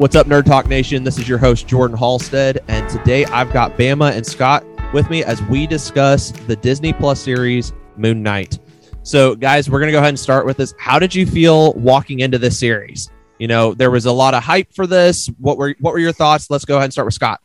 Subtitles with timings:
[0.00, 1.04] What's up, Nerd Talk Nation?
[1.04, 4.64] This is your host, Jordan Halstead, and today I've got Bama and Scott
[4.94, 8.58] with me as we discuss the Disney Plus series Moon Knight.
[9.02, 10.72] So, guys, we're going to go ahead and start with this.
[10.78, 13.10] How did you feel walking into this series?
[13.38, 15.26] You know, there was a lot of hype for this.
[15.38, 16.48] What were what were your thoughts?
[16.48, 17.42] Let's go ahead and start with Scott.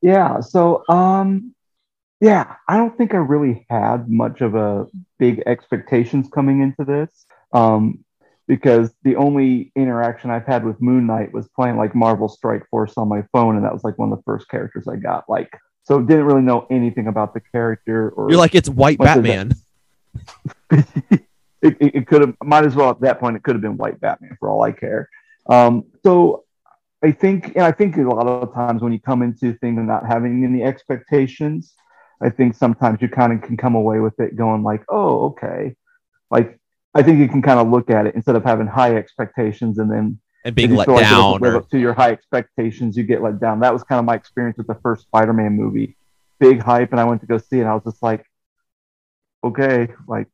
[0.00, 1.56] Yeah, so um
[2.20, 4.86] yeah, I don't think I really had much of a
[5.18, 7.26] big expectations coming into this.
[7.52, 8.04] Um
[8.46, 12.94] because the only interaction I've had with Moon Knight was playing like Marvel Strike Force
[12.96, 15.24] on my phone, and that was like one of the first characters I got.
[15.28, 15.50] Like,
[15.82, 18.10] so didn't really know anything about the character.
[18.10, 19.54] Or You're like it's White Batman.
[20.70, 20.86] it,
[21.62, 24.00] it, it could have might as well at that point it could have been White
[24.00, 25.08] Batman for all I care.
[25.48, 26.44] Um, so
[27.02, 29.86] I think, and I think a lot of times when you come into things and
[29.86, 31.74] not having any expectations,
[32.22, 35.76] I think sometimes you kind of can come away with it going like, oh, okay.
[36.30, 36.58] Like
[36.96, 39.90] I think you can kind of look at it instead of having high expectations and
[39.90, 41.56] then and being let down live or...
[41.58, 43.60] up to your high expectations, you get let down.
[43.60, 45.94] That was kind of my experience with the first Spider-Man movie.
[46.38, 47.60] Big hype, and I went to go see it.
[47.60, 48.24] And I was just like,
[49.44, 50.26] okay, like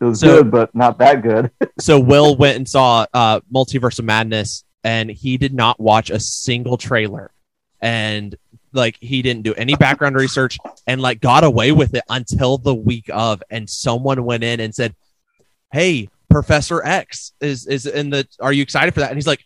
[0.00, 1.50] it was so, good, but not that good.
[1.78, 6.18] so Will went and saw uh, Multiverse of Madness, and he did not watch a
[6.18, 7.32] single trailer,
[7.82, 8.34] and
[8.72, 12.74] like he didn't do any background research, and like got away with it until the
[12.74, 14.94] week of, and someone went in and said,
[15.72, 18.26] "Hey, Professor X is is in the.
[18.40, 19.44] Are you excited for that?" And he's like,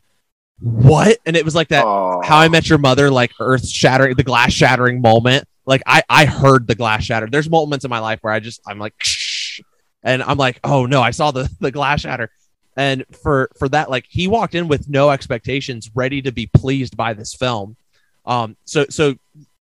[0.60, 2.24] "What?" And it was like that Aww.
[2.24, 5.44] How I Met Your Mother, like earth shattering, the glass shattering moment.
[5.66, 7.28] Like I I heard the glass shatter.
[7.30, 8.94] There's moments in my life where I just I'm like.
[8.98, 9.60] Shh
[10.02, 12.30] and I'm like, oh no, I saw the the glass shatter.
[12.76, 16.96] And for for that, like he walked in with no expectations, ready to be pleased
[16.96, 17.76] by this film.
[18.24, 19.14] Um, so so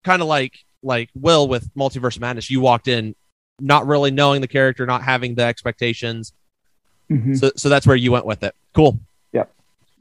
[0.05, 3.15] kind of like like Will with Multiverse Madness, you walked in
[3.61, 6.33] not really knowing the character, not having the expectations.
[7.11, 7.34] Mm-hmm.
[7.34, 8.55] So so that's where you went with it.
[8.74, 8.98] Cool.
[9.33, 9.52] Yep.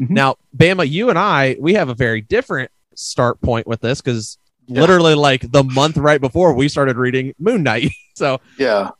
[0.01, 0.13] Mm-hmm.
[0.13, 4.37] Now, Bama, you and I, we have a very different start point with this because
[4.67, 4.81] yeah.
[4.81, 7.91] literally like the month right before we started reading Moon Knight.
[8.15, 8.91] so yeah,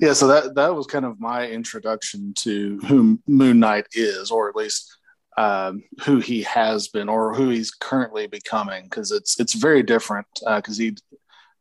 [0.00, 4.48] yeah, so that that was kind of my introduction to who Moon Knight is, or
[4.48, 4.96] at least
[5.36, 10.26] um, who he has been, or who he's currently becoming, because it's it's very different.
[10.44, 10.96] Because uh, he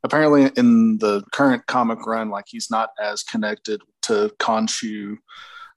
[0.03, 5.17] apparently in the current comic run, like he's not as connected to Khonshu.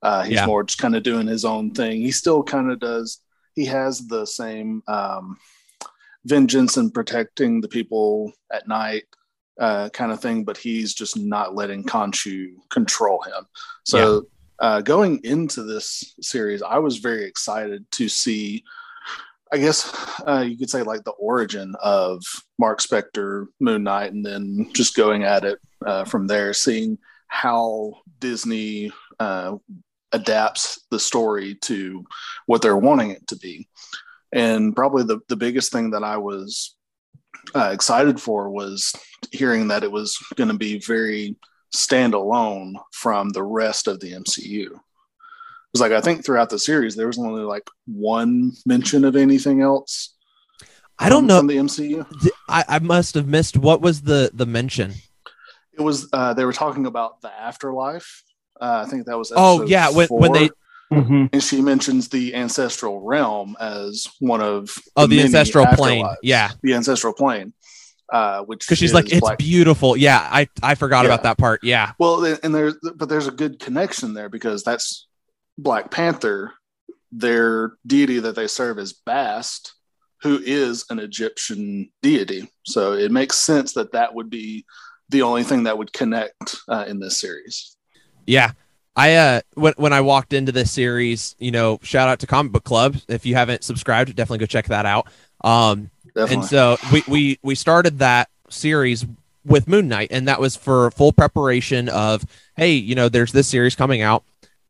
[0.02, 0.46] Uh, he's yeah.
[0.46, 2.00] more just kind of doing his own thing.
[2.00, 3.20] He still kind of does.
[3.54, 5.36] He has the same um,
[6.24, 9.04] vengeance and protecting the people at night
[9.58, 13.46] uh, kind of thing, but he's just not letting Khonshu control him.
[13.84, 14.26] So
[14.60, 14.66] yeah.
[14.66, 18.62] uh, going into this series, I was very excited to see.
[19.50, 22.22] I guess uh, you could say like the origin of
[22.58, 26.98] Mark Spector, Moon Knight, and then just going at it uh, from there, seeing
[27.28, 29.56] how Disney uh,
[30.12, 32.04] adapts the story to
[32.46, 33.68] what they're wanting it to be.
[34.32, 36.76] And probably the, the biggest thing that I was
[37.54, 38.92] uh, excited for was
[39.32, 41.36] hearing that it was going to be very
[41.74, 44.66] standalone from the rest of the MCU.
[44.66, 49.16] It was like I think throughout the series there was only like one mention of
[49.16, 50.14] anything else.
[50.98, 52.06] I don't know from the MCU.
[52.48, 54.94] I, I must have missed what was the the mention.
[55.74, 58.24] It was uh, they were talking about the afterlife.
[58.60, 60.50] Uh, I think that was oh yeah when when they
[60.92, 61.26] Mm-hmm.
[61.34, 66.50] And she mentions the ancestral realm as one of oh the, the ancestral plane, yeah,
[66.62, 67.52] the ancestral plane.
[68.10, 70.26] Uh, which because she's like it's Black- beautiful, yeah.
[70.32, 71.10] I I forgot yeah.
[71.10, 71.92] about that part, yeah.
[71.98, 75.06] Well, and there's but there's a good connection there because that's
[75.58, 76.54] Black Panther.
[77.12, 79.74] Their deity that they serve is Bast,
[80.22, 82.50] who is an Egyptian deity.
[82.64, 84.64] So it makes sense that that would be
[85.10, 87.76] the only thing that would connect uh, in this series.
[88.28, 88.52] Yeah,
[88.94, 92.52] I uh when when I walked into this series, you know, shout out to Comic
[92.52, 92.96] Book Club.
[93.08, 95.08] If you haven't subscribed, definitely go check that out.
[95.42, 96.34] Um definitely.
[96.34, 99.06] and so we we we started that series
[99.46, 102.22] with Moon Knight and that was for full preparation of
[102.54, 104.24] hey, you know, there's this series coming out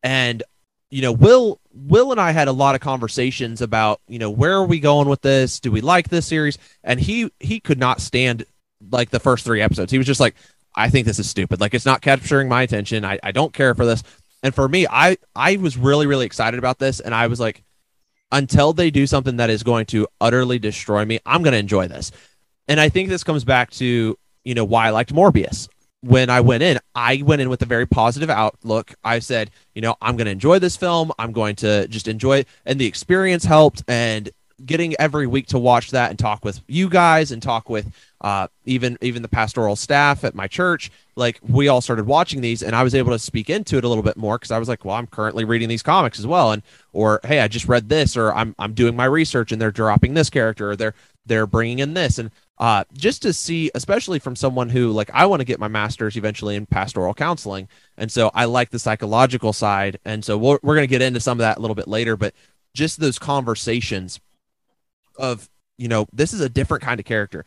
[0.05, 0.45] and
[0.91, 4.55] you know, Will Will and I had a lot of conversations about, you know, where
[4.55, 5.59] are we going with this?
[5.59, 6.59] Do we like this series?
[6.85, 8.45] And he he could not stand
[8.93, 9.91] like the first 3 episodes.
[9.91, 10.37] He was just like
[10.75, 11.61] I think this is stupid.
[11.61, 13.05] Like it's not capturing my attention.
[13.05, 14.03] I, I don't care for this.
[14.43, 17.65] And for me, I I was really really excited about this, and I was like,
[18.31, 21.89] until they do something that is going to utterly destroy me, I'm going to enjoy
[21.89, 22.13] this.
[22.69, 25.69] And I think this comes back to you know why I liked Morbius.
[26.01, 28.95] When I went in, I went in with a very positive outlook.
[29.03, 31.11] I said, you know, I'm going to enjoy this film.
[31.19, 33.83] I'm going to just enjoy it, and the experience helped.
[33.89, 34.31] And
[34.65, 38.49] getting every week to watch that and talk with you guys and talk with uh,
[38.65, 42.75] even even the pastoral staff at my church, like we all started watching these, and
[42.75, 44.85] I was able to speak into it a little bit more because I was like,
[44.85, 46.63] well, I'm currently reading these comics as well, and
[46.93, 50.15] or hey, I just read this, or I'm I'm doing my research, and they're dropping
[50.15, 50.95] this character, or they're
[51.27, 55.27] they're bringing in this, and uh, just to see, especially from someone who like I
[55.27, 59.53] want to get my master's eventually in pastoral counseling, and so I like the psychological
[59.53, 62.17] side, and so we're we're gonna get into some of that a little bit later,
[62.17, 62.35] but
[62.75, 64.19] just those conversations
[65.17, 67.45] of you know this is a different kind of character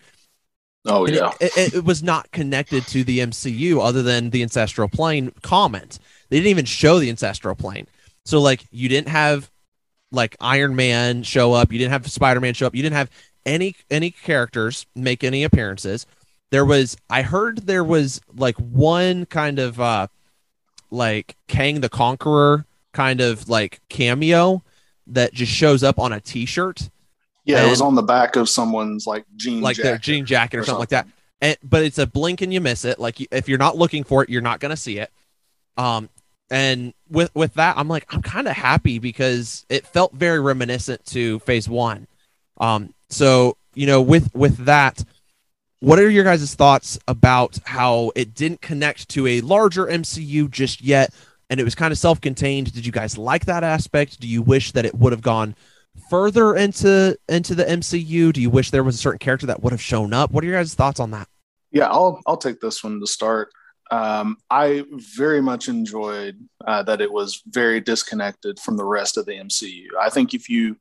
[0.85, 4.41] Oh and yeah, it, it, it, was not connected to the MCU other than the
[4.41, 5.99] ancestral plane comment.
[6.29, 7.87] They didn't even show the ancestral plane.
[8.25, 9.51] So like you didn't have
[10.11, 13.11] like Iron Man show up, you didn't have Spider Man show up, you didn't have
[13.45, 16.07] any any characters make any appearances.
[16.49, 20.07] There was I heard there was like one kind of uh
[20.89, 24.63] like Kang the Conqueror kind of like cameo
[25.07, 26.89] that just shows up on a T-shirt
[27.43, 30.25] yeah, and, it was on the back of someone's like jean like jacket their jean
[30.25, 31.07] jacket or, or something, something, like that.
[31.41, 32.99] And but it's a blink and you miss it.
[32.99, 35.11] Like if you're not looking for it, you're not gonna see it.
[35.77, 36.09] Um,
[36.51, 41.05] and with with that, I'm like I'm kind of happy because it felt very reminiscent
[41.07, 42.07] to Phase One.
[42.57, 45.03] Um, so you know, with with that,
[45.79, 50.81] what are your guys' thoughts about how it didn't connect to a larger MCU just
[50.81, 51.11] yet,
[51.49, 52.73] and it was kind of self-contained?
[52.73, 54.19] Did you guys like that aspect?
[54.19, 55.55] Do you wish that it would have gone
[56.09, 58.33] further into into the MCU?
[58.33, 60.31] Do you wish there was a certain character that would have shown up?
[60.31, 61.27] What are your guys' thoughts on that?
[61.71, 63.51] Yeah, I'll I'll take this one to start.
[63.91, 69.25] Um, I very much enjoyed uh, that it was very disconnected from the rest of
[69.25, 69.87] the MCU.
[69.99, 70.77] I think if you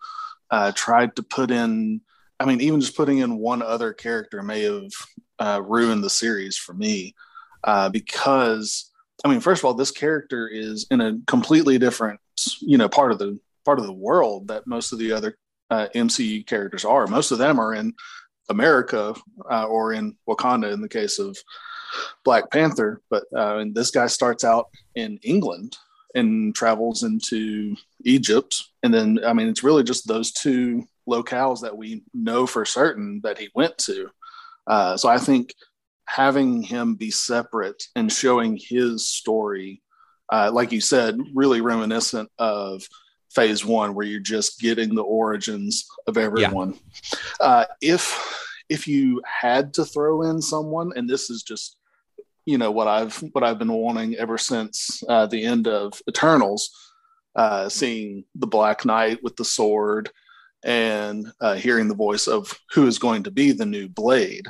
[0.50, 2.00] uh, tried to put in,
[2.38, 4.92] I mean, even just putting in one other character may have
[5.40, 7.16] uh, ruined the series for me
[7.64, 8.90] uh, because,
[9.24, 12.20] I mean, first of all, this character is in a completely different,
[12.60, 15.36] you know, part of the part of the world that most of the other
[15.70, 17.06] uh, MCU characters are.
[17.06, 17.94] Most of them are in
[18.48, 19.14] America
[19.50, 21.36] uh, or in Wakanda in the case of
[22.24, 25.76] Black Panther, but uh, and this guy starts out in England
[26.14, 31.76] and travels into Egypt, and then I mean it's really just those two locales that
[31.76, 34.10] we know for certain that he went to.
[34.66, 35.54] Uh, so I think
[36.06, 39.82] having him be separate and showing his story,
[40.32, 42.82] uh, like you said, really reminiscent of
[43.30, 46.74] phase one where you're just getting the origins of everyone.
[46.74, 47.46] Yeah.
[47.46, 51.76] Uh, if if you had to throw in someone, and this is just
[52.46, 56.70] you know what I've what I've been wanting ever since uh, the end of Eternals,
[57.36, 60.10] uh, seeing the Black Knight with the sword
[60.62, 64.48] and uh, hearing the voice of who is going to be the new Blade.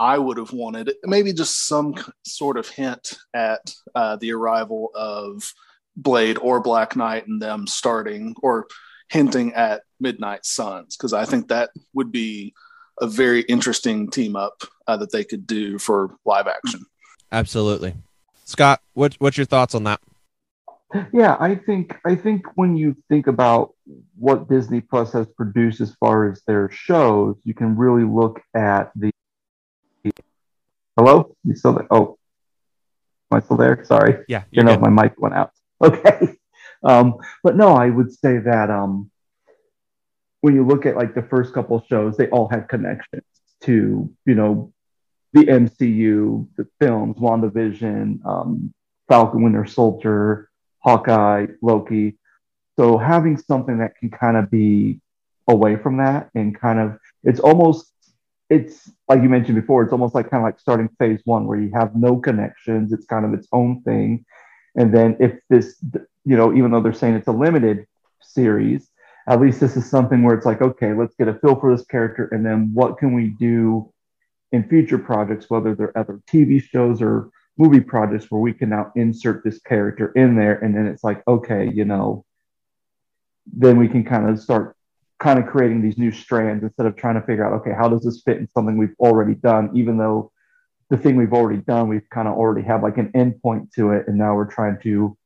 [0.00, 1.94] I would have wanted maybe just some
[2.24, 5.52] sort of hint at uh, the arrival of
[5.98, 8.66] Blade or Black Knight and them starting or
[9.10, 12.54] hinting at Midnight Suns because I think that would be
[13.00, 16.84] a very interesting team up uh, that they could do for live action.
[17.32, 17.94] Absolutely,
[18.44, 18.80] Scott.
[18.94, 20.00] What, what's your thoughts on that?
[21.12, 23.74] Yeah, I think I think when you think about
[24.18, 28.90] what Disney Plus has produced as far as their shows, you can really look at
[28.96, 29.10] the.
[30.96, 31.86] Hello, you still there?
[31.90, 32.16] Oh,
[33.30, 33.84] am I still there?
[33.84, 34.24] Sorry.
[34.28, 35.52] Yeah, you know my mic went out.
[35.84, 36.36] Okay.
[36.82, 39.10] Um, but no, I would say that um,
[40.40, 43.24] when you look at like the first couple shows, they all had connections
[43.62, 44.72] to, you know,
[45.32, 48.72] the MCU, the films, WandaVision, um,
[49.08, 52.16] Falcon Winter Soldier, Hawkeye, Loki.
[52.78, 55.00] So having something that can kind of be
[55.48, 57.92] away from that and kind of, it's almost,
[58.48, 61.60] it's like you mentioned before, it's almost like kind of like starting phase one where
[61.60, 62.92] you have no connections.
[62.92, 64.24] It's kind of its own thing
[64.78, 65.76] and then if this,
[66.24, 67.86] you know, even though they're saying it's a limited
[68.22, 68.88] series,
[69.26, 71.84] at least this is something where it's like, okay, let's get a feel for this
[71.86, 73.92] character, and then what can we do
[74.52, 78.92] in future projects, whether they're other TV shows or movie projects, where we can now
[78.94, 82.24] insert this character in there, and then it's like, okay, you know,
[83.46, 84.76] then we can kind of start
[85.18, 88.04] kind of creating these new strands instead of trying to figure out, okay, how does
[88.04, 90.30] this fit in something we've already done, even though
[90.90, 94.08] the thing we've already done, we've kind of already have like an endpoint to it,
[94.08, 95.16] and now we're trying to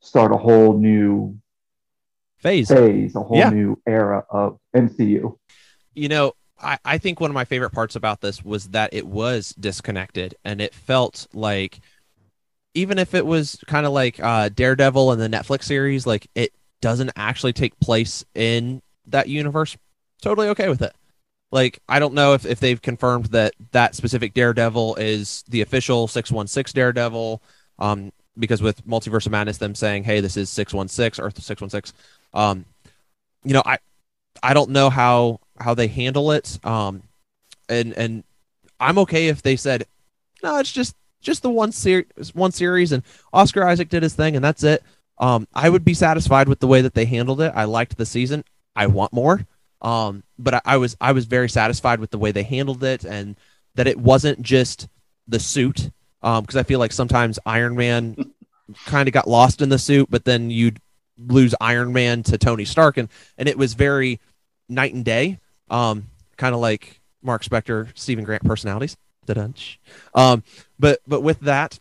[0.00, 1.38] start a whole new
[2.38, 3.50] phase, phase, a whole yeah.
[3.50, 5.36] new era of MCU.
[5.94, 9.06] You know, I, I think one of my favorite parts about this was that it
[9.06, 11.80] was disconnected, and it felt like
[12.74, 16.52] even if it was kind of like uh, Daredevil and the Netflix series, like it
[16.82, 19.76] doesn't actually take place in that universe.
[20.20, 20.94] Totally okay with it.
[21.52, 26.08] Like, I don't know if, if they've confirmed that that specific Daredevil is the official
[26.08, 27.42] 616 Daredevil.
[27.78, 31.96] Um, because with Multiverse of Madness, them saying, "Hey, this is 616 Earth 616,"
[32.34, 32.66] um,
[33.44, 33.78] you know, I
[34.42, 36.58] I don't know how how they handle it.
[36.64, 37.02] Um,
[37.68, 38.24] and and
[38.78, 39.86] I'm okay if they said,
[40.42, 44.36] no, it's just just the one series, one series, and Oscar Isaac did his thing,
[44.36, 44.82] and that's it.
[45.18, 47.52] Um, I would be satisfied with the way that they handled it.
[47.54, 48.44] I liked the season.
[48.74, 49.46] I want more.
[49.82, 53.04] Um, but I, I was I was very satisfied with the way they handled it,
[53.04, 53.36] and
[53.74, 54.88] that it wasn't just
[55.28, 55.90] the suit.
[56.20, 58.32] Because um, I feel like sometimes Iron Man
[58.86, 60.80] kind of got lost in the suit, but then you'd
[61.18, 64.20] lose Iron Man to Tony Stark, and and it was very
[64.68, 65.38] night and day.
[65.70, 68.96] Um, kind of like Mark Spector, Steven Grant personalities.
[70.14, 70.44] Um,
[70.78, 71.78] but but with that,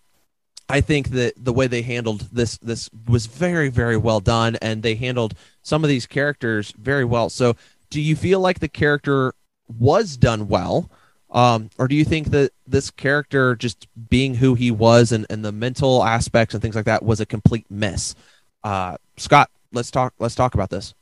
[0.68, 4.82] I think that the way they handled this this was very very well done, and
[4.82, 7.30] they handled some of these characters very well.
[7.30, 7.56] So,
[7.90, 9.34] do you feel like the character
[9.80, 10.90] was done well,
[11.32, 15.44] um, or do you think that this character just being who he was and, and
[15.44, 18.16] the mental aspects and things like that was a complete miss?
[18.64, 20.14] Uh, Scott, let's talk.
[20.20, 20.94] Let's talk about this.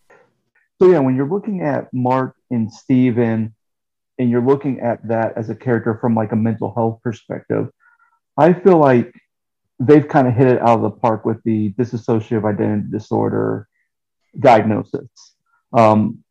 [0.81, 3.53] So yeah, when you're looking at Mark and Steven
[4.17, 7.69] and you're looking at that as a character from like a mental health perspective,
[8.37, 9.13] I feel like
[9.79, 13.67] they've kind of hit it out of the park with the dissociative identity disorder
[14.39, 15.07] diagnosis.
[15.71, 16.23] Um,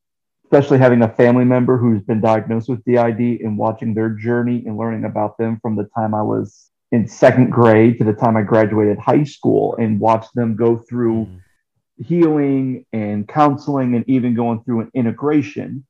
[0.52, 4.76] especially having a family member who's been diagnosed with DID and watching their journey and
[4.76, 8.42] learning about them from the time I was in second grade to the time I
[8.42, 12.04] graduated high school and watched them go through mm.
[12.04, 15.86] healing and counseling and even going through an integration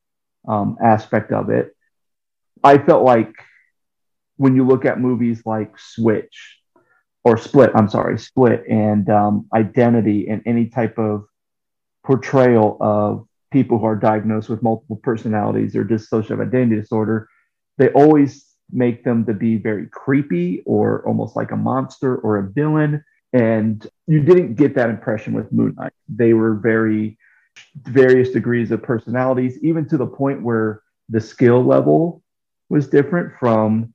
[0.47, 1.75] um, aspect of it.
[2.63, 3.33] I felt like
[4.37, 6.57] when you look at movies like Switch
[7.25, 11.25] or Split, I'm sorry, Split and um, Identity and any type of
[12.05, 17.29] portrayal of people who are diagnosed with multiple personalities or dissociative identity disorder,
[17.77, 22.49] they always make them to be very creepy or almost like a monster or a
[22.49, 23.03] villain.
[23.31, 25.93] And you didn't get that impression with Moon Knight.
[26.09, 27.17] They were very
[27.83, 32.23] various degrees of personalities, even to the point where the skill level
[32.69, 33.93] was different from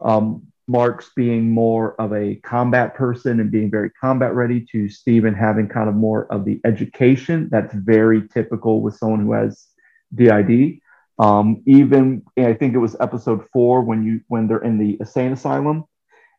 [0.00, 5.34] um, Mark's being more of a combat person and being very combat ready to Steven
[5.34, 9.68] having kind of more of the education that's very typical with someone who has
[10.14, 10.80] DID.
[11.18, 15.32] Um, even I think it was episode four when you when they're in the insane
[15.32, 15.84] asylum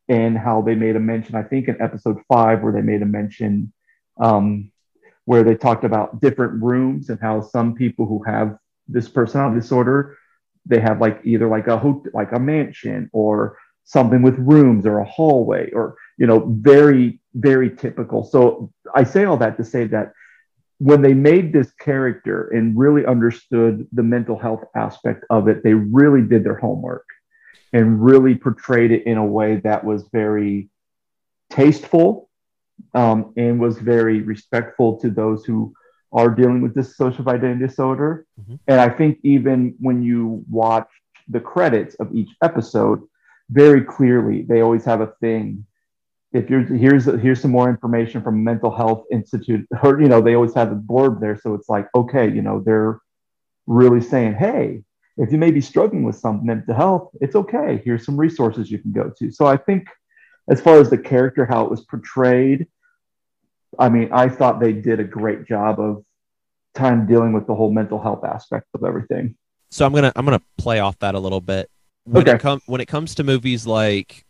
[0.10, 1.36] and how they made a mention.
[1.36, 3.72] I think in episode five where they made a mention
[4.20, 4.72] um,
[5.26, 8.58] where they talked about different rooms and how some people who have
[8.88, 10.18] this personality disorder
[10.68, 11.82] they have like either like a
[12.14, 17.74] like a mansion or something with rooms or a hallway or you know very very
[17.75, 20.12] typical so i say all that to say that
[20.79, 25.74] when they made this character and really understood the mental health aspect of it they
[25.74, 27.06] really did their homework
[27.74, 30.70] and really portrayed it in a way that was very
[31.50, 32.29] tasteful
[32.94, 35.74] um, and was very respectful to those who
[36.12, 38.56] are dealing with dissociative identity disorder mm-hmm.
[38.67, 40.89] and i think even when you watch
[41.29, 43.01] the credits of each episode
[43.50, 45.66] very clearly they always have a thing.
[46.34, 50.36] If you're here's here's some more information from mental health institute or you know they
[50.36, 51.39] always have a blurb there.
[51.42, 53.00] So it's like okay you know they're
[53.66, 54.82] really saying hey
[55.18, 57.82] if you may be struggling with some mental health it's okay.
[57.84, 59.32] Here's some resources you can go to.
[59.32, 59.88] So i think
[60.50, 62.68] as far as the character how it was portrayed
[63.77, 66.06] i mean i thought they did a great job of
[66.74, 69.36] time dealing with the whole mental health aspect of everything.
[69.72, 71.70] So i'm gonna i'm gonna play off that a little bit
[72.08, 72.36] when okay.
[72.36, 74.26] it comes when it comes to movies like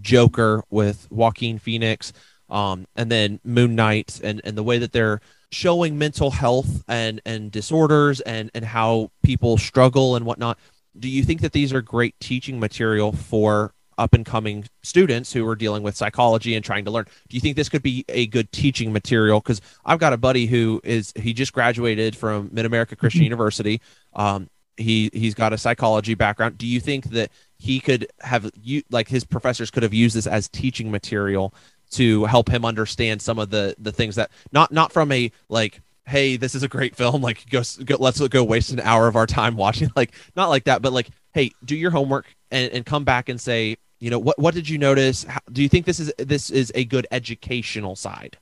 [0.00, 2.12] Joker with Joaquin Phoenix,
[2.50, 5.20] um, and then Moon Knight, and and the way that they're
[5.52, 10.58] showing mental health and and disorders and and how people struggle and whatnot.
[10.98, 15.46] Do you think that these are great teaching material for up and coming students who
[15.46, 17.06] are dealing with psychology and trying to learn.
[17.28, 19.40] Do you think this could be a good teaching material?
[19.40, 23.26] Because I've got a buddy who is he just graduated from Mid America Christian mm-hmm.
[23.26, 23.80] University.
[24.14, 26.58] Um, he he's got a psychology background.
[26.58, 30.26] Do you think that he could have you like his professors could have used this
[30.26, 31.54] as teaching material
[31.90, 35.80] to help him understand some of the the things that not not from a like
[36.06, 39.16] hey this is a great film like go, go let's go waste an hour of
[39.16, 42.86] our time watching like not like that but like hey do your homework and, and
[42.86, 45.86] come back and say you know what what did you notice How, do you think
[45.86, 48.36] this is this is a good educational side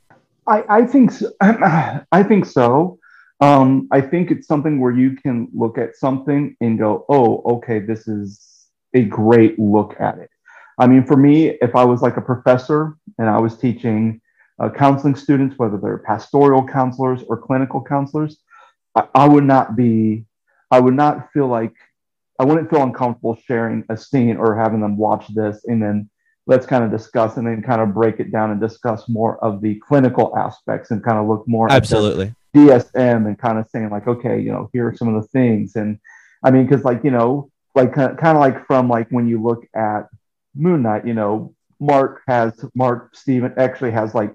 [0.46, 1.30] i i think so.
[1.40, 2.98] i think so
[3.42, 7.80] um, I think it's something where you can look at something and go, oh, okay,
[7.80, 10.30] this is a great look at it.
[10.78, 14.20] I mean, for me, if I was like a professor and I was teaching
[14.60, 18.38] uh, counseling students, whether they're pastoral counselors or clinical counselors,
[18.94, 20.24] I, I would not be,
[20.70, 21.74] I would not feel like,
[22.38, 26.08] I wouldn't feel uncomfortable sharing a scene or having them watch this and then
[26.46, 29.60] let's kind of discuss and then kind of break it down and discuss more of
[29.60, 34.06] the clinical aspects and kind of look more absolutely DSM and kind of saying like,
[34.06, 35.76] okay, you know, here are some of the things.
[35.76, 35.98] And
[36.44, 39.66] I mean, because like, you know, like kind of like from like when you look
[39.74, 40.08] at
[40.54, 44.34] Moon Knight, you know, Mark has Mark Steven actually has like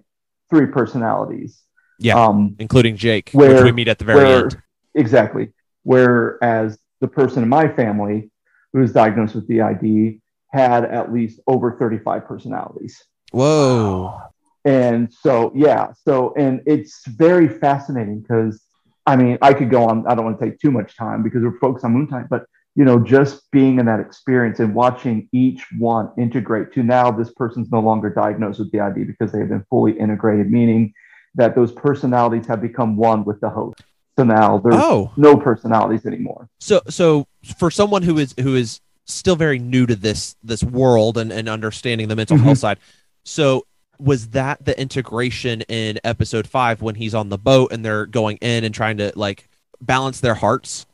[0.50, 1.64] three personalities.
[2.00, 4.62] Yeah, um, including Jake, where, which we meet at the very where, end.
[4.94, 5.54] Exactly.
[5.84, 8.30] Whereas the person in my family
[8.74, 10.20] who was diagnosed with DID
[10.52, 13.04] had at least over 35 personalities.
[13.32, 14.20] Whoa.
[14.68, 15.94] And so, yeah.
[16.06, 18.62] So, and it's very fascinating because,
[19.06, 21.42] I mean, I could go on, I don't want to take too much time because
[21.42, 22.44] we're focused on Moon Knight but,
[22.76, 27.32] you know, just being in that experience and watching each one integrate to now this
[27.32, 30.94] person's no longer diagnosed with DID because they have been fully integrated, meaning
[31.36, 33.82] that those personalities have become one with the host.
[34.20, 35.14] So now there's oh.
[35.16, 36.50] no personalities anymore.
[36.60, 37.26] So, so
[37.58, 41.48] for someone who is who is still very new to this this world and, and
[41.48, 42.48] understanding the mental mm-hmm.
[42.48, 42.80] health side,
[43.24, 43.64] so
[44.00, 48.38] was that the integration in episode five when he's on the boat and they're going
[48.38, 49.50] in and trying to like
[49.82, 50.86] balance their hearts?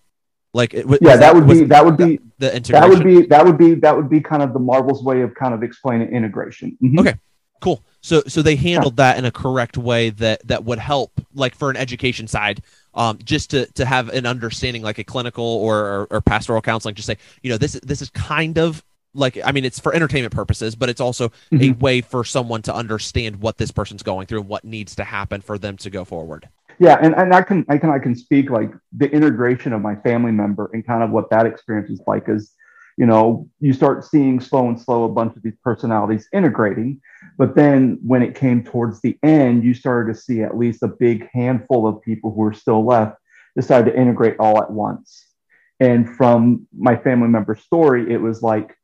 [0.54, 2.90] Like, it, yeah, that, would be that would be the integration.
[2.90, 5.34] That would be that would be that would be kind of the Marvel's way of
[5.34, 6.78] kind of explaining integration.
[6.82, 7.00] Mm-hmm.
[7.00, 7.16] Okay,
[7.60, 7.84] cool.
[8.02, 9.14] So so they handled yeah.
[9.14, 12.62] that in a correct way that that would help, like for an education side,
[12.94, 16.94] um, just to to have an understanding, like a clinical or, or, or pastoral counseling,
[16.94, 18.84] just say, you know, this this is kind of
[19.14, 21.64] like I mean, it's for entertainment purposes, but it's also mm-hmm.
[21.64, 25.04] a way for someone to understand what this person's going through and what needs to
[25.04, 26.50] happen for them to go forward.
[26.80, 29.96] Yeah, and, and I can I can I can speak like the integration of my
[29.96, 32.52] family member and kind of what that experience is like is,
[32.98, 37.00] you know, you start seeing slow and slow a bunch of these personalities integrating,
[37.38, 40.88] but then when it came towards the end, you started to see at least a
[40.88, 43.18] big handful of people who were still left
[43.56, 45.26] decide to integrate all at once.
[45.80, 48.76] And from my family member story, it was like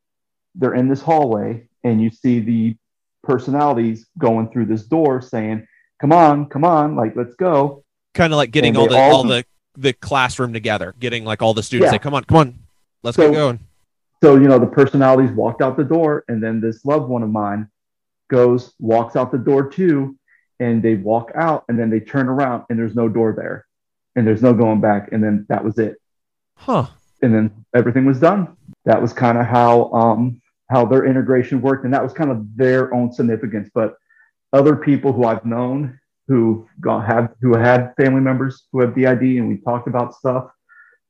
[0.55, 2.75] they're in this hallway and you see the
[3.23, 5.67] personalities going through this door saying,
[6.01, 7.83] Come on, come on, like let's go.
[8.13, 9.45] Kind of like getting all the all, all, the
[9.77, 11.91] the classroom together, getting like all the students yeah.
[11.91, 12.59] say, Come on, come on,
[13.03, 13.59] let's so, get going.
[14.21, 17.29] So, you know, the personalities walked out the door, and then this loved one of
[17.29, 17.69] mine
[18.29, 20.17] goes, walks out the door too,
[20.59, 23.65] and they walk out, and then they turn around, and there's no door there,
[24.15, 25.95] and there's no going back, and then that was it.
[26.55, 26.87] Huh.
[27.21, 28.57] And then everything was done.
[28.85, 30.38] That was kind of how um,
[30.69, 33.69] how their integration worked, and that was kind of their own significance.
[33.73, 33.95] But
[34.53, 39.49] other people who I've known who have who had family members who have DID, and
[39.49, 40.51] we talked about stuff,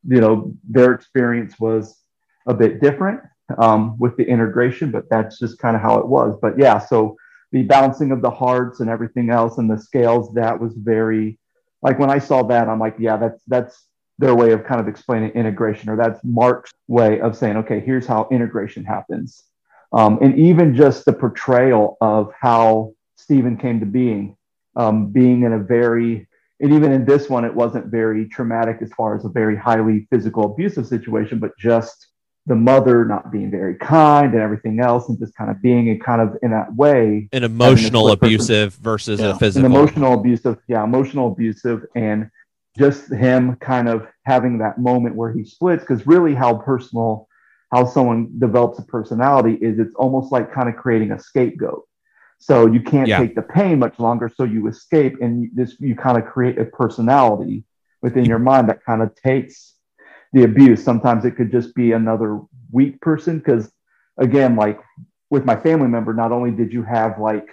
[0.08, 2.02] you know, their experience was
[2.48, 3.20] a bit different
[3.58, 6.38] um, with the integration, but that's just kind of how it was.
[6.42, 7.18] But yeah, so
[7.52, 11.38] the balancing of the hearts and everything else and the scales, that was very
[11.82, 13.86] like when I saw that, I'm like, yeah, that's that's
[14.20, 18.06] their way of kind of explaining integration, or that's Mark's way of saying, okay, here's
[18.06, 19.44] how integration happens.
[19.92, 24.36] Um, and even just the portrayal of how Steven came to being,
[24.76, 26.28] um, being in a very,
[26.60, 30.08] and even in this one, it wasn't very traumatic as far as a very highly
[30.12, 32.08] physical abusive situation, but just
[32.46, 35.98] the mother not being very kind and everything else, and just kind of being a
[35.98, 38.84] kind of in that way, an emotional abusive person.
[38.84, 39.30] versus yeah.
[39.30, 42.30] a physical, an emotional abusive, yeah, emotional abusive, and
[42.78, 47.28] just him kind of having that moment where he splits, because really how personal,
[47.72, 51.88] how someone develops a personality is it's almost like kind of creating a scapegoat.
[52.40, 53.20] So you can't yeah.
[53.20, 56.66] take the pain much longer, so you escape, and this you kind of create a
[56.66, 57.66] personality
[58.02, 59.76] within your mind that kind of takes
[60.32, 60.84] the abuse.
[60.84, 62.40] Sometimes it could just be another
[62.72, 63.72] weak person because,
[64.18, 64.80] again, like
[65.30, 67.48] with my family member, not only did you have like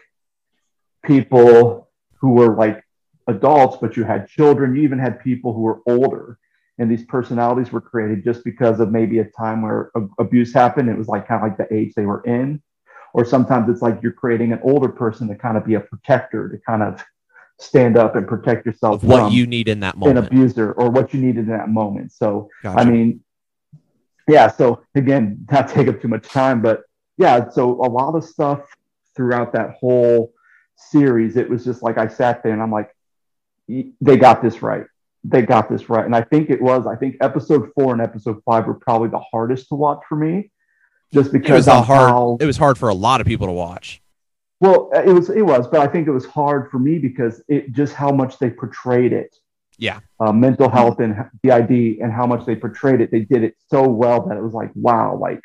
[1.05, 2.83] people who were like
[3.27, 4.77] adults, but you had children.
[4.77, 6.39] You even had people who were older,
[6.79, 10.89] and these personalities were created just because of maybe a time where abuse happened.
[10.89, 12.63] It was like kind of like the age they were in,
[13.15, 16.51] or sometimes it's like you're creating an older person to kind of be a protector
[16.51, 17.03] to kind of
[17.59, 20.91] stand up and protect yourself of what you need in that moment an abuser or
[20.91, 22.79] what you needed in that moment so gotcha.
[22.79, 23.19] i mean
[24.29, 26.83] yeah so again not take up too much time but
[27.17, 28.61] yeah so a lot of stuff
[29.15, 30.35] throughout that whole
[30.77, 32.91] series it was just like i sat there and i'm like
[33.67, 34.85] they got this right
[35.29, 38.41] they got this right and i think it was i think episode four and episode
[38.45, 40.51] five were probably the hardest to watch for me
[41.13, 43.53] just because it was hard how, it was hard for a lot of people to
[43.53, 44.03] watch
[44.61, 47.73] well, it was it was, but I think it was hard for me because it
[47.73, 49.37] just how much they portrayed it.
[49.79, 50.01] Yeah.
[50.19, 53.11] Uh, mental health and DID and how much they portrayed it.
[53.11, 55.43] They did it so well that it was like, wow, like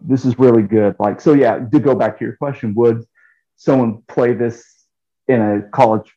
[0.00, 0.94] this is really good.
[1.00, 3.04] Like, so yeah, to go back to your question, would
[3.56, 4.64] someone play this
[5.26, 6.08] in a college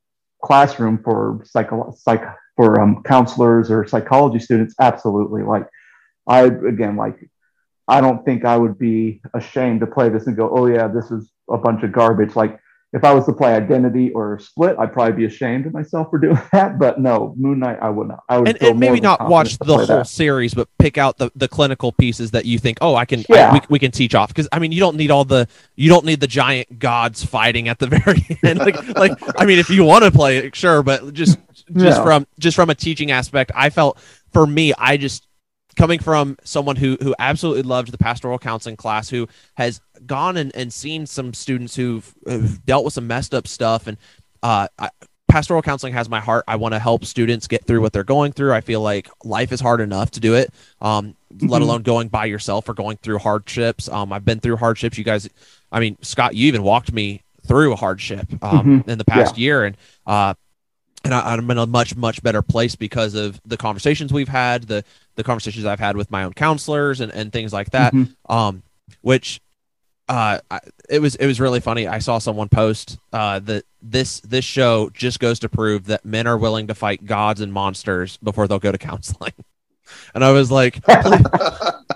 [0.44, 2.24] classroom for psycho, psych,
[2.56, 4.76] for um, counselors or psychology students?
[4.80, 5.44] Absolutely.
[5.44, 5.68] Like,
[6.28, 7.30] I again, like
[7.88, 11.12] I don't think I would be ashamed to play this and go, oh yeah, this
[11.12, 12.36] is a bunch of garbage.
[12.36, 12.60] Like
[12.96, 16.18] if I was to play Identity or Split, I'd probably be ashamed of myself for
[16.20, 16.80] doing that.
[16.80, 18.24] But no, Moon Knight, I would not.
[18.30, 20.08] I would and, and maybe not watch the whole that.
[20.08, 23.50] series, but pick out the, the clinical pieces that you think, oh, I can, yeah.
[23.50, 24.30] I, we, we can teach off.
[24.30, 27.68] Because I mean, you don't need all the, you don't need the giant gods fighting
[27.68, 28.60] at the very end.
[28.60, 31.38] like, like I mean, if you want to play it, sure, but just
[31.74, 32.04] just no.
[32.04, 34.00] from just from a teaching aspect, I felt
[34.32, 35.28] for me, I just
[35.76, 40.56] coming from someone who who absolutely loved the pastoral counseling class, who has gone and,
[40.56, 43.98] and seen some students who've, who've dealt with some messed up stuff, and
[44.44, 44.90] uh, I,
[45.28, 46.46] pastoral counseling has my heart.
[46.48, 48.54] I want to help students get through what they're going through.
[48.54, 51.48] I feel like life is hard enough to do it, um, mm-hmm.
[51.48, 53.90] let alone going by yourself or going through hardships.
[53.90, 54.98] Um, I've been through hardships.
[54.98, 55.30] You guys,
[55.72, 58.90] I mean, Scott, you even walked me through a hardship um, mm-hmm.
[58.90, 59.44] in the past yeah.
[59.44, 60.36] year, and uh,
[61.06, 64.64] and I, am in a much much better place because of the conversations we've had,
[64.64, 64.84] the
[65.16, 67.94] the conversations I've had with my own counselors and, and things like that.
[67.94, 68.32] Mm-hmm.
[68.32, 68.64] Um,
[69.02, 69.40] which
[70.10, 71.88] uh, I, it was it was really funny.
[71.88, 76.28] I saw someone post uh, that this this show just goes to prove that men
[76.28, 79.34] are willing to fight gods and monsters before they'll go to counseling.
[80.14, 81.28] And I was like, please,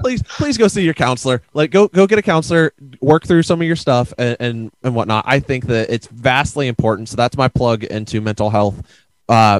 [0.01, 1.41] please, please, go see your counselor.
[1.53, 4.95] Like, go go get a counselor, work through some of your stuff and, and and
[4.95, 5.25] whatnot.
[5.27, 7.09] I think that it's vastly important.
[7.09, 8.81] So that's my plug into mental health.
[9.27, 9.59] Uh,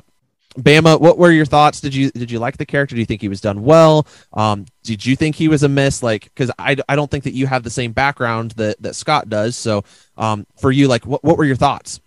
[0.58, 1.80] Bama, what were your thoughts?
[1.80, 2.96] Did you did you like the character?
[2.96, 4.08] Do you think he was done well?
[4.34, 6.02] Um, did you think he was a miss?
[6.02, 9.30] Like, because I, I don't think that you have the same background that that Scott
[9.30, 9.56] does.
[9.56, 9.84] So,
[10.18, 12.00] um, for you, like, what what were your thoughts?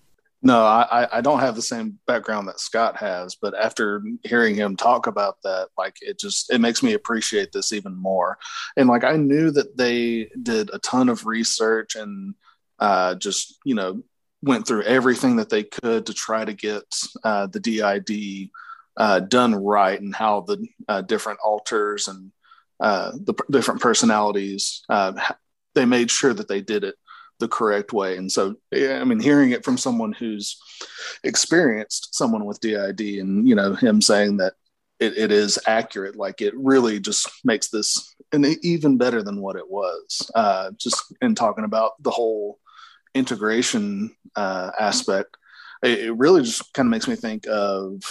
[0.44, 4.74] No, I, I don't have the same background that Scott has, but after hearing him
[4.74, 8.38] talk about that, like it just it makes me appreciate this even more.
[8.76, 12.35] And like I knew that they did a ton of research and
[12.81, 14.02] uh, just you know
[14.42, 16.83] went through everything that they could to try to get
[17.22, 18.50] uh, the DID
[18.96, 22.33] uh, done right and how the uh, different alters and
[22.81, 25.12] uh, the p- different personalities uh,
[25.74, 26.96] they made sure that they did it
[27.42, 28.16] the correct way.
[28.16, 30.57] And so, yeah, I mean, hearing it from someone who's
[31.24, 34.52] experienced someone with DID and, you know, him saying that
[35.00, 39.57] it, it is accurate, like it really just makes this and even better than what
[39.57, 40.31] it was.
[40.37, 42.61] Uh, just in talking about the whole
[43.12, 45.37] integration uh, aspect,
[45.83, 48.02] it, it really just kind of makes me think of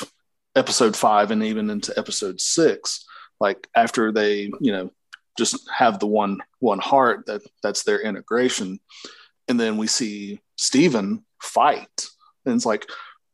[0.58, 3.06] episode five and even into episode six.
[3.40, 4.92] Like after they, you know,
[5.38, 8.80] just have the one one heart that that's their integration
[9.48, 12.08] and then we see Steven fight.
[12.46, 12.86] And it's like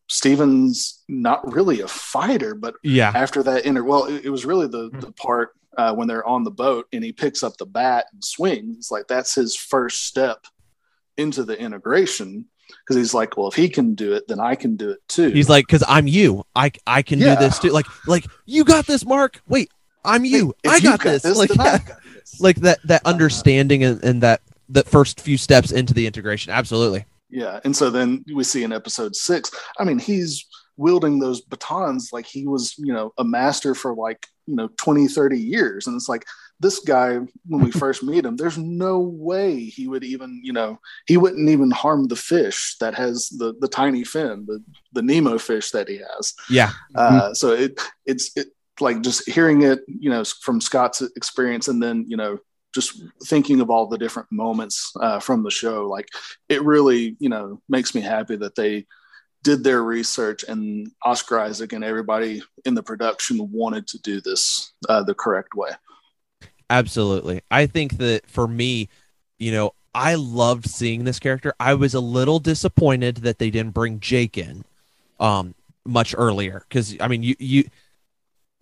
[0.09, 4.67] Steven's not really a fighter, but yeah, after that inner well, it, it was really
[4.67, 8.05] the the part uh, when they're on the boat and he picks up the bat
[8.11, 8.89] and swings.
[8.91, 10.45] Like that's his first step
[11.17, 14.75] into the integration because he's like, well, if he can do it, then I can
[14.75, 15.29] do it too.
[15.29, 17.35] He's like, because I'm you, I I can yeah.
[17.35, 17.69] do this too.
[17.69, 19.41] Like like you got this, Mark.
[19.47, 19.69] Wait,
[20.03, 20.53] I'm you.
[20.63, 21.23] Hey, I got, got this.
[21.23, 21.37] this.
[21.37, 21.79] Like yeah.
[21.79, 22.39] got this.
[22.39, 26.51] like that that understanding and, and that the first few steps into the integration.
[26.51, 27.05] Absolutely.
[27.29, 27.59] Yeah.
[27.63, 30.45] And so then we see in episode six, I mean, he's
[30.77, 35.07] wielding those batons like he was, you know, a master for like, you know, 20,
[35.07, 35.87] 30 years.
[35.87, 36.25] And it's like,
[36.59, 40.79] this guy, when we first meet him, there's no way he would even, you know,
[41.05, 45.37] he wouldn't even harm the fish that has the the tiny fin, the the Nemo
[45.37, 46.33] fish that he has.
[46.49, 46.71] Yeah.
[46.95, 48.47] Uh, so it it's it
[48.79, 52.39] like just hearing it, you know, from Scott's experience, and then you know
[52.73, 56.07] just thinking of all the different moments uh, from the show, like
[56.49, 58.85] it really, you know, makes me happy that they
[59.43, 64.73] did their research and Oscar Isaac and everybody in the production wanted to do this
[64.89, 65.71] uh, the correct way.
[66.69, 67.41] Absolutely.
[67.49, 68.89] I think that for me,
[69.39, 71.53] you know, I loved seeing this character.
[71.59, 74.63] I was a little disappointed that they didn't bring Jake in
[75.19, 77.69] um much earlier cuz I mean you you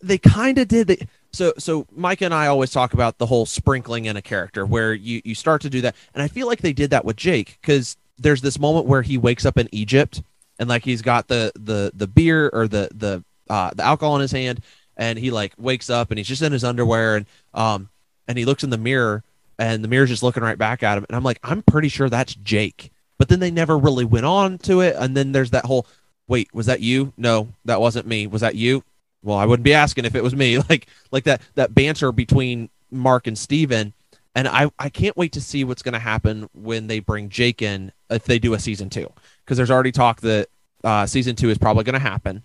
[0.02, 3.46] they kind of did they so so Mike and I always talk about the whole
[3.46, 6.62] sprinkling in a character where you you start to do that, and I feel like
[6.62, 10.24] they did that with Jake because there's this moment where he wakes up in Egypt
[10.60, 14.22] and like he's got the the the beer or the the uh, the alcohol in
[14.22, 14.62] his hand,
[14.98, 17.90] and he like wakes up and he's just in his underwear and um
[18.28, 19.24] and he looks in the mirror
[19.60, 22.10] and the mirror's just looking right back at him, and I'm like I'm pretty sure
[22.10, 25.66] that's Jake, but then they never really went on to it, and then there's that
[25.66, 25.86] whole
[26.28, 27.14] wait was that you?
[27.18, 28.28] No, that wasn't me.
[28.28, 28.84] Was that you?
[29.26, 30.60] Well, I wouldn't be asking if it was me.
[30.70, 33.94] Like like that that banter between Mark and Steven.
[34.38, 37.62] And I, I can't wait to see what's going to happen when they bring Jake
[37.62, 39.10] in if they do a season two,
[39.46, 40.50] because there's already talk that
[40.84, 42.44] uh, season two is probably going to happen.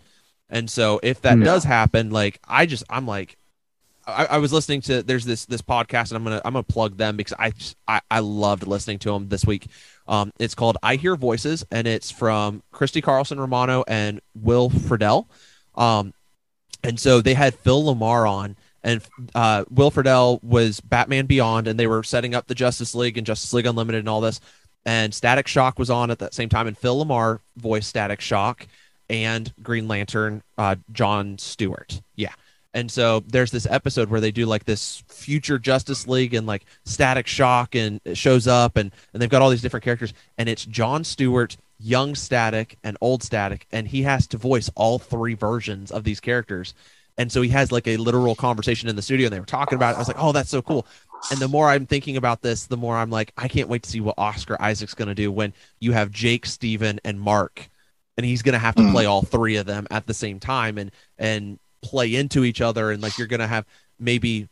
[0.48, 3.36] And so if that does happen, like I just I'm like,
[4.06, 6.96] I, I, was listening to there's this this podcast and I'm gonna I'm gonna plug
[6.96, 9.68] them because I just, I I loved listening to them this week.
[10.08, 15.26] Um, it's called I Hear Voices and it's from Christy Carlson Romano and Will Friedle.
[15.76, 16.12] Um,
[16.82, 19.02] and so they had Phil LaMarr on, and
[19.34, 23.26] uh, Will Friedle was Batman Beyond, and they were setting up the Justice League and
[23.26, 24.40] Justice League Unlimited and all this.
[24.86, 28.66] and Static Shock was on at that same time, and Phil LaMarr voiced Static Shock
[29.08, 32.00] and Green Lantern, uh, John Stewart.
[32.16, 32.32] Yeah.
[32.72, 36.64] And so there's this episode where they do like this future Justice League and like
[36.84, 40.48] Static Shock and it shows up and, and they've got all these different characters and
[40.48, 45.34] it's John Stewart, young Static and old Static and he has to voice all three
[45.34, 46.74] versions of these characters.
[47.18, 49.76] And so he has like a literal conversation in the studio and they were talking
[49.76, 49.96] about it.
[49.96, 50.86] I was like, "Oh, that's so cool."
[51.30, 53.90] And the more I'm thinking about this, the more I'm like, I can't wait to
[53.90, 57.68] see what Oscar Isaac's going to do when you have Jake, Steven, and Mark
[58.20, 58.92] and he's going to have to mm.
[58.92, 62.90] play all three of them at the same time and and play into each other
[62.90, 63.64] and like you're going to have
[63.98, 64.46] maybe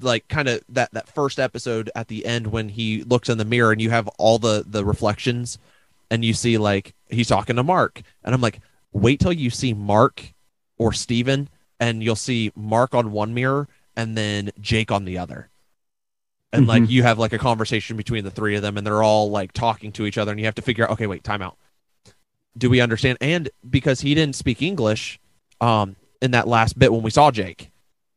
[0.00, 3.44] like kind of that that first episode at the end when he looks in the
[3.44, 5.58] mirror and you have all the the reflections
[6.10, 8.60] and you see like he's talking to Mark and I'm like
[8.92, 10.32] wait till you see Mark
[10.78, 15.48] or Steven and you'll see Mark on one mirror and then Jake on the other
[16.52, 16.70] and mm-hmm.
[16.70, 19.52] like you have like a conversation between the three of them and they're all like
[19.52, 21.56] talking to each other and you have to figure out okay wait time out
[22.56, 23.18] do we understand?
[23.20, 25.20] And because he didn't speak English
[25.60, 27.70] um, in that last bit when we saw Jake,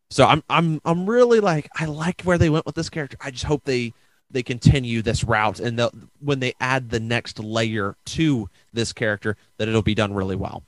[0.09, 3.17] so I'm I'm I'm really like I like where they went with this character.
[3.21, 3.93] I just hope they
[4.33, 9.37] they continue this route and the, when they add the next layer to this character
[9.57, 10.63] that it'll be done really well.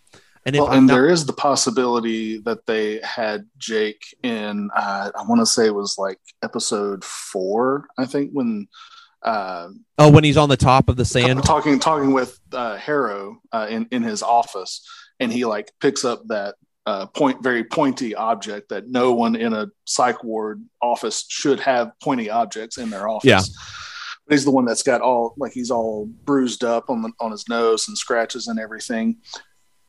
[0.45, 5.23] And, well, and not, there is the possibility that they had Jake in uh, I
[5.23, 8.67] want to say it was like episode four, I think when
[9.23, 13.41] uh, oh, when he's on the top of the sand, talking talking with uh, Harrow
[13.51, 14.87] uh, in in his office,
[15.19, 19.53] and he like picks up that uh, point very pointy object that no one in
[19.53, 23.27] a psych ward office should have pointy objects in their office.
[23.27, 23.41] Yeah.
[24.29, 27.47] He's the one that's got all like he's all bruised up on the, on his
[27.47, 29.17] nose and scratches and everything.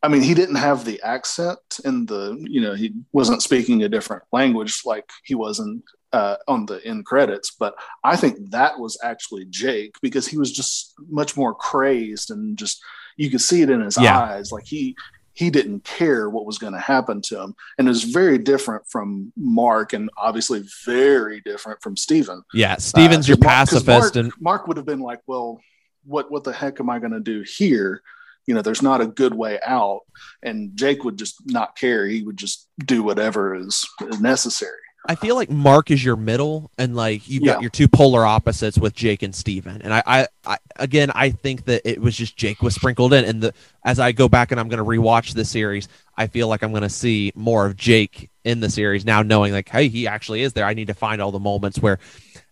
[0.03, 3.89] I mean, he didn't have the accent and the you know he wasn't speaking a
[3.89, 5.81] different language like he was in
[6.13, 10.51] uh, on the end credits, but I think that was actually Jake because he was
[10.51, 12.81] just much more crazed and just
[13.17, 14.19] you could see it in his yeah.
[14.19, 14.95] eyes, like he
[15.37, 18.87] he didn't care what was going to happen to him, and it was very different
[18.87, 22.41] from Mark, and obviously very different from Steven.
[22.55, 25.61] Yeah, Steven's uh, your pacifist, Mark, and Mark would have been like, "Well,
[26.05, 28.01] what what the heck am I going to do here?"
[28.47, 30.03] you know there's not a good way out
[30.41, 34.71] and jake would just not care he would just do whatever is, is necessary
[35.09, 37.53] I feel like Mark is your middle, and like you've yeah.
[37.53, 39.81] got your two polar opposites with Jake and Steven.
[39.81, 43.23] And I, I, I, again, I think that it was just Jake was sprinkled in.
[43.23, 43.53] And the
[43.85, 46.71] as I go back and I'm going to rewatch the series, I feel like I'm
[46.71, 50.41] going to see more of Jake in the series now, knowing like, hey, he actually
[50.41, 50.65] is there.
[50.65, 51.99] I need to find all the moments where,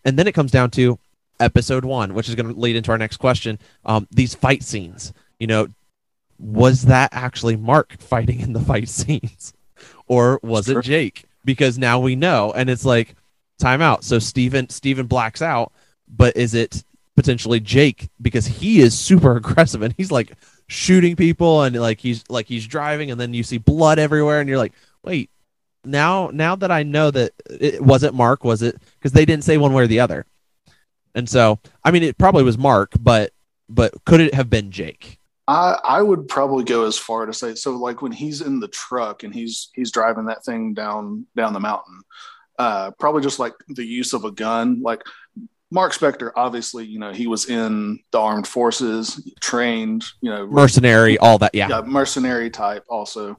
[0.06, 0.98] and then it comes down to
[1.42, 3.60] episode one, which is going to lead into our next question.
[3.84, 5.68] Um, these fight scenes, you know,
[6.40, 9.54] was that actually Mark fighting in the fight scenes,
[10.08, 11.26] or was it Jake?
[11.46, 13.16] Because now we know and it's like
[13.60, 14.04] time out.
[14.04, 15.72] So Steven Steven blacks out
[16.08, 16.84] but is it
[17.16, 18.10] potentially Jake?
[18.22, 20.34] Because he is super aggressive and he's like
[20.68, 24.50] shooting people and like he's like he's driving and then you see blood everywhere and
[24.50, 25.30] you're like wait
[25.84, 28.76] now now that I know that it wasn't Mark was it?
[28.98, 30.26] Because they didn't say one way or the other.
[31.14, 33.32] And so I mean it probably was Mark but
[33.70, 37.56] but could it have been Jake I, I would probably go as far to say
[37.56, 41.54] so like when he's in the truck and he's he's driving that thing down down
[41.54, 42.02] the mountain
[42.58, 44.82] uh probably just like the use of a gun.
[44.82, 45.04] Like
[45.72, 51.18] Mark Spector obviously you know he was in the armed forces trained you know mercenary
[51.18, 53.38] all that yeah, yeah mercenary type also.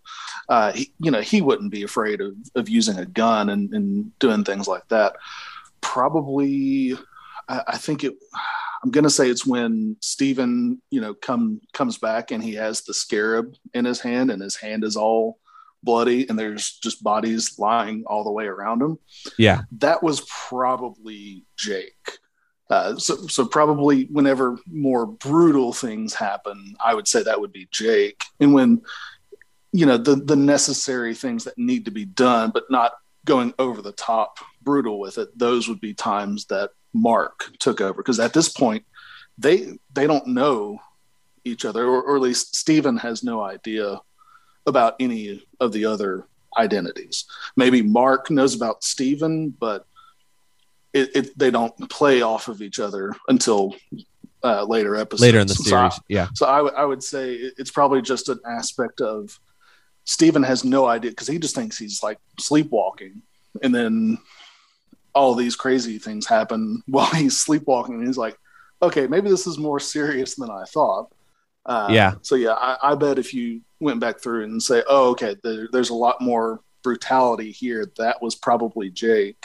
[0.49, 4.17] Uh he, you know he wouldn't be afraid of, of using a gun and, and
[4.19, 5.17] doing things like that.
[5.81, 6.97] Probably
[7.49, 8.15] I, I think it
[8.83, 12.95] I'm gonna say it's when Steven, you know, come comes back and he has the
[12.95, 15.39] scarab in his hand and his hand is all
[15.83, 18.99] bloody and there's just bodies lying all the way around him.
[19.39, 19.63] Yeah.
[19.79, 22.19] That was probably Jake.
[22.69, 27.69] Uh, so, so probably whenever more brutal things happen, I would say that would be
[27.71, 28.25] Jake.
[28.41, 28.83] And when,
[29.73, 32.93] you know, the, the necessary things that need to be done, but not
[33.25, 36.71] going over the top brutal with it, those would be times that
[37.03, 38.85] Mark took over because at this point
[39.39, 40.79] they they don't know
[41.45, 44.01] each other, or, or at least Steven has no idea
[44.67, 46.27] about any of the other
[46.59, 47.25] identities.
[47.57, 49.87] Maybe Mark knows about Steven, but
[50.93, 53.77] it, it, they don't play off of each other until
[54.43, 55.23] uh, later episodes.
[55.23, 55.89] Later in the series, Yeah.
[55.91, 56.29] so I, yeah.
[56.35, 59.39] So I, w- I would say it's probably just an aspect of
[60.05, 63.23] Steven has no idea because he just thinks he's like sleepwalking,
[63.63, 64.19] and then
[65.17, 67.97] all these crazy things happen while he's sleepwalking.
[67.97, 68.39] And he's like,
[68.83, 71.11] okay, maybe this is more serious than I thought.
[71.65, 72.15] Uh, yeah.
[72.23, 75.69] So yeah, I, I, bet if you went back through and say, oh, okay, there,
[75.73, 77.91] there's a lot more brutality here.
[77.99, 79.45] That was probably Jake.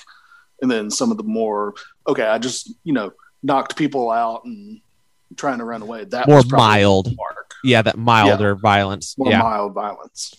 [0.61, 1.73] And then some of the more,
[2.07, 4.81] okay, I just, you know, knocked people out and
[5.35, 6.03] trying to run away.
[6.03, 7.15] That more mild.
[7.15, 7.55] Mark.
[7.63, 8.61] Yeah, that milder yeah.
[8.61, 9.17] violence.
[9.17, 9.39] More yeah.
[9.39, 10.35] mild violence.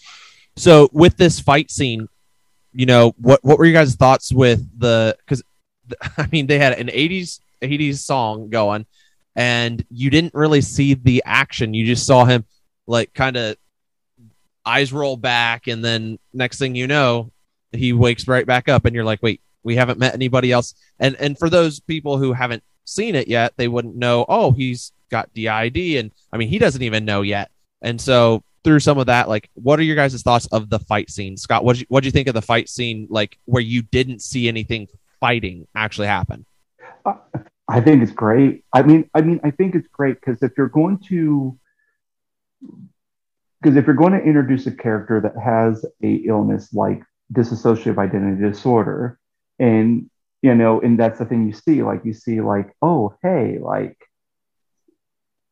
[0.56, 2.08] So with this fight scene,
[2.72, 5.42] you know what what were your guys' thoughts with the because
[6.16, 8.86] I mean they had an 80s 80s song going
[9.36, 11.74] and you didn't really see the action.
[11.74, 12.44] You just saw him
[12.86, 13.56] like kind of
[14.64, 17.32] eyes roll back and then next thing you know
[17.72, 20.74] he wakes right back up and you're like wait we haven't met anybody else.
[20.98, 24.92] And and for those people who haven't seen it yet they wouldn't know oh he's
[25.10, 27.50] got DID and I mean he doesn't even know yet.
[27.80, 31.10] And so through some of that like what are your guys' thoughts of the fight
[31.10, 31.36] scene?
[31.36, 34.48] Scott what what do you think of the fight scene like where you didn't see
[34.48, 34.88] anything
[35.20, 36.46] fighting actually happen?
[37.04, 37.14] Uh,
[37.68, 38.64] I think it's great.
[38.72, 41.58] I mean I mean I think it's great because if you're going to
[43.60, 48.42] because if you're going to introduce a character that has a illness like dissociative identity
[48.42, 49.18] disorder
[49.58, 50.10] and
[50.42, 53.96] you know and that's the thing you see like you see like oh hey like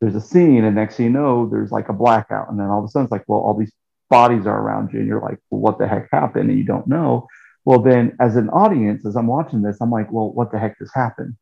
[0.01, 2.51] there's a scene and next thing you know there's like a blackout.
[2.51, 3.73] And then all of a sudden it's like well all these
[4.09, 6.51] bodies are around you and you're like well what the heck happened?
[6.51, 7.27] And you don't know.
[7.65, 10.79] Well then as an audience as i'm watching this i'm like well what the heck
[10.79, 11.37] just happened?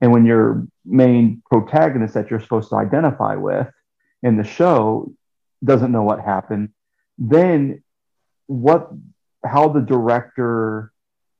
[0.00, 3.68] And when your main protagonist that you're supposed to identify with
[4.22, 5.12] in the show
[5.62, 6.70] doesn't know what happened,
[7.18, 7.82] then
[8.46, 8.90] what
[9.44, 10.92] how the director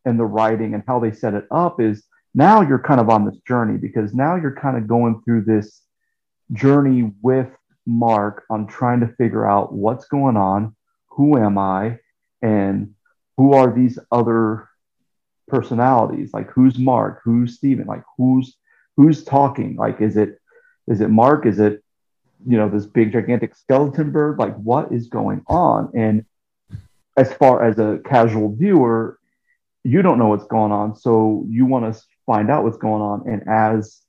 [0.04, 3.24] and the writing and how they set it up is now you're kind of on
[3.24, 5.82] this journey because now you're kind of going through this
[6.52, 7.48] journey with
[7.86, 10.74] Mark on trying to figure out what's going on,
[11.08, 11.98] who am I,
[12.42, 12.94] and
[13.36, 14.68] who are these other
[15.48, 16.30] personalities?
[16.32, 18.56] Like who's Mark, who's Steven, like who's
[18.96, 19.76] who's talking?
[19.76, 20.40] Like is it
[20.86, 21.46] is it Mark?
[21.46, 21.82] Is it
[22.46, 26.24] you know this big gigantic skeleton bird like what is going on and
[27.16, 29.18] as far as a casual viewer
[29.84, 33.22] you don't know what's going on so you want to find out what's going on
[33.28, 34.00] and as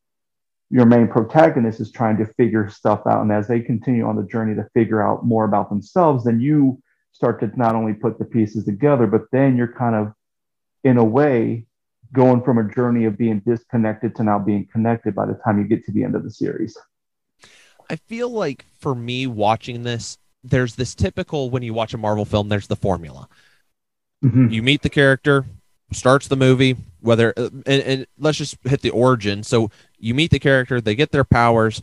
[0.71, 4.23] your main protagonist is trying to figure stuff out and as they continue on the
[4.23, 6.81] journey to figure out more about themselves then you
[7.11, 10.13] start to not only put the pieces together but then you're kind of
[10.83, 11.65] in a way
[12.13, 15.65] going from a journey of being disconnected to now being connected by the time you
[15.65, 16.77] get to the end of the series
[17.91, 22.23] I feel like for me watching this, there's this typical when you watch a Marvel
[22.23, 23.27] film, there's the formula.
[24.23, 24.47] Mm-hmm.
[24.47, 25.43] You meet the character,
[25.91, 29.43] starts the movie, whether uh, and, and, let's just hit the origin.
[29.43, 31.81] So you meet the character, they get their powers,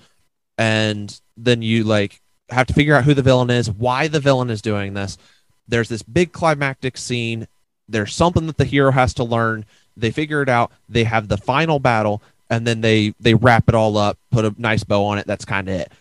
[0.57, 4.51] and then you like have to figure out who the villain is, why the villain
[4.51, 5.19] is doing this.
[5.67, 7.47] There's this big climactic scene.
[7.89, 9.65] There's something that the hero has to learn.
[9.97, 10.73] They figure it out.
[10.89, 14.55] They have the final battle, and then they they wrap it all up, put a
[14.59, 15.27] nice bow on it.
[15.27, 15.93] That's kind of it.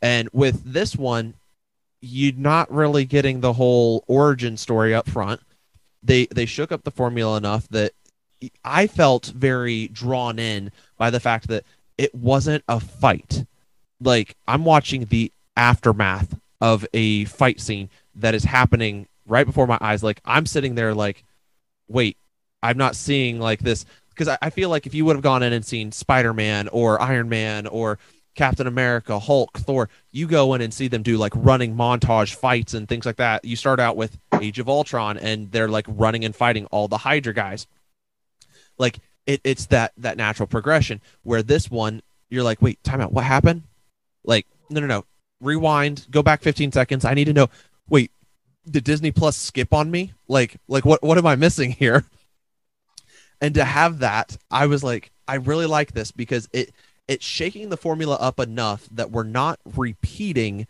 [0.00, 1.34] And with this one,
[2.00, 5.40] you're not really getting the whole origin story up front.
[6.02, 7.92] They they shook up the formula enough that
[8.64, 11.64] I felt very drawn in by the fact that
[11.96, 13.44] it wasn't a fight.
[14.00, 19.78] Like I'm watching the aftermath of a fight scene that is happening right before my
[19.80, 20.02] eyes.
[20.02, 21.24] Like I'm sitting there like,
[21.88, 22.16] wait,
[22.62, 25.42] I'm not seeing like this because I, I feel like if you would have gone
[25.42, 27.98] in and seen Spider Man or Iron Man or
[28.34, 32.74] Captain America, Hulk, Thor, you go in and see them do like running montage fights
[32.74, 33.44] and things like that.
[33.44, 36.98] You start out with Age of Ultron and they're like running and fighting all the
[36.98, 37.66] Hydra guys.
[38.78, 43.12] Like it, it's that that natural progression where this one you're like, wait, time out,
[43.12, 43.62] what happened?
[44.24, 45.04] Like, no, no, no,
[45.40, 47.04] rewind, go back 15 seconds.
[47.04, 47.48] I need to know.
[47.88, 48.10] Wait,
[48.68, 50.12] did Disney Plus skip on me?
[50.28, 52.04] Like, like what what am I missing here?
[53.42, 56.72] and to have that i was like i really like this because it
[57.08, 60.66] it's shaking the formula up enough that we're not repeating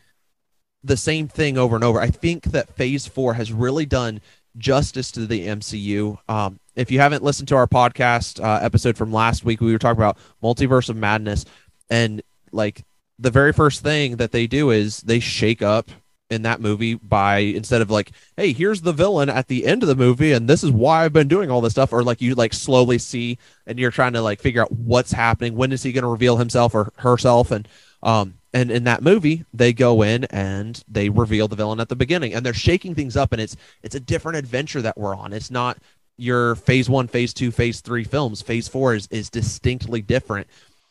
[0.84, 2.00] the same thing over and over.
[2.00, 4.20] I think that phase four has really done
[4.58, 9.10] justice to the mcu um, if you haven't listened to our podcast uh, episode from
[9.10, 11.46] last week we were talking about multiverse of madness
[11.88, 12.20] and
[12.52, 12.84] like
[13.18, 15.88] the very first thing that they do is they shake up
[16.32, 19.88] in that movie by instead of like, hey, here's the villain at the end of
[19.88, 22.34] the movie, and this is why I've been doing all this stuff, or like you
[22.34, 25.92] like slowly see and you're trying to like figure out what's happening, when is he
[25.92, 27.68] going to reveal himself or herself, and
[28.02, 31.96] um and in that movie they go in and they reveal the villain at the
[31.96, 35.32] beginning, and they're shaking things up, and it's it's a different adventure that we're on.
[35.32, 35.78] It's not
[36.18, 38.42] your phase one, phase two, phase three films.
[38.42, 40.46] Phase four is is distinctly different,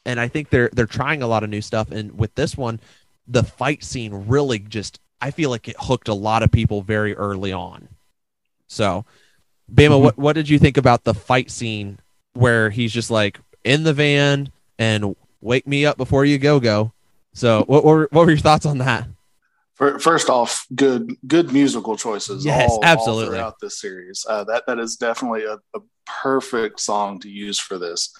[0.05, 2.79] and I think they're they're trying a lot of new stuff, and with this one
[3.27, 7.15] the fight scene really just I feel like it hooked a lot of people very
[7.15, 7.87] early on.
[8.67, 9.05] So,
[9.71, 10.03] Bama, mm-hmm.
[10.03, 11.99] what what did you think about the fight scene
[12.33, 16.91] where he's just like in the van and wake me up before you go go?
[17.33, 19.07] So, what were what were your thoughts on that?
[19.99, 22.45] First off, good good musical choices.
[22.45, 23.23] Yes, all, absolutely.
[23.23, 27.59] All throughout this series, uh, that that is definitely a, a, perfect song to use
[27.59, 28.13] for this.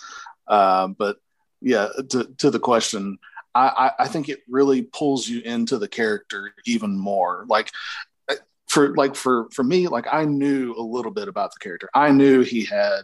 [0.48, 1.18] Uh, but
[1.62, 3.20] yeah, to to the question,
[3.54, 7.46] I, I think it really pulls you into the character even more.
[7.48, 7.72] Like
[8.30, 8.36] uh,
[8.68, 11.90] for like for for me, like I knew a little bit about the character.
[11.94, 13.02] I knew he had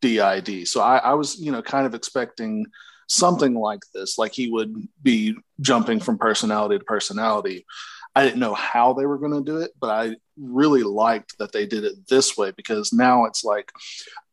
[0.00, 2.66] DID, so I, I was you know kind of expecting
[3.08, 7.66] something like this, like he would be jumping from personality to personality.
[8.14, 11.52] I didn't know how they were going to do it, but I really liked that
[11.52, 13.72] they did it this way because now it's like,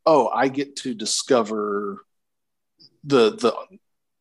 [0.05, 2.05] oh, I get to discover
[3.03, 3.55] the the,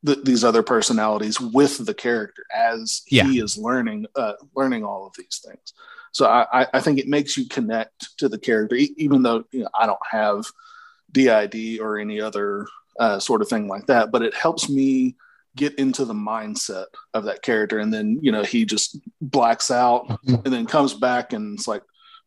[0.02, 3.24] the these other personalities with the character as yeah.
[3.24, 5.72] he is learning uh, learning all of these things.
[6.12, 9.68] So I, I think it makes you connect to the character, even though you know,
[9.76, 10.44] I don't have
[11.10, 12.68] DID or any other
[12.98, 14.10] uh, sort of thing like that.
[14.12, 15.16] But it helps me
[15.56, 20.08] get into the mindset of that character, and then you know he just blacks out,
[20.08, 20.34] mm-hmm.
[20.44, 21.82] and then comes back, and it's like,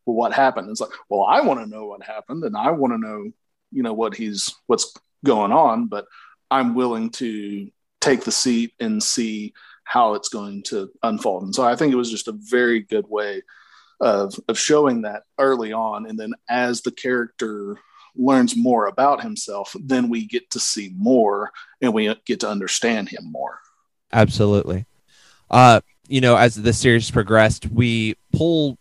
[0.06, 0.70] well, what happened?
[0.70, 3.30] It's like, well, I want to know what happened, and I want to know,
[3.70, 4.94] you know, what he's what's
[5.24, 6.06] going on, but
[6.50, 9.52] I'm willing to take the seat and see
[9.84, 11.42] how it's going to unfold.
[11.42, 13.42] And so I think it was just a very good way
[14.00, 17.78] of of showing that early on, and then as the character
[18.18, 23.08] learns more about himself, then we get to see more and we get to understand
[23.08, 23.60] him more.
[24.12, 24.86] Absolutely.
[25.50, 28.78] Uh, you know, as the series progressed, we pull.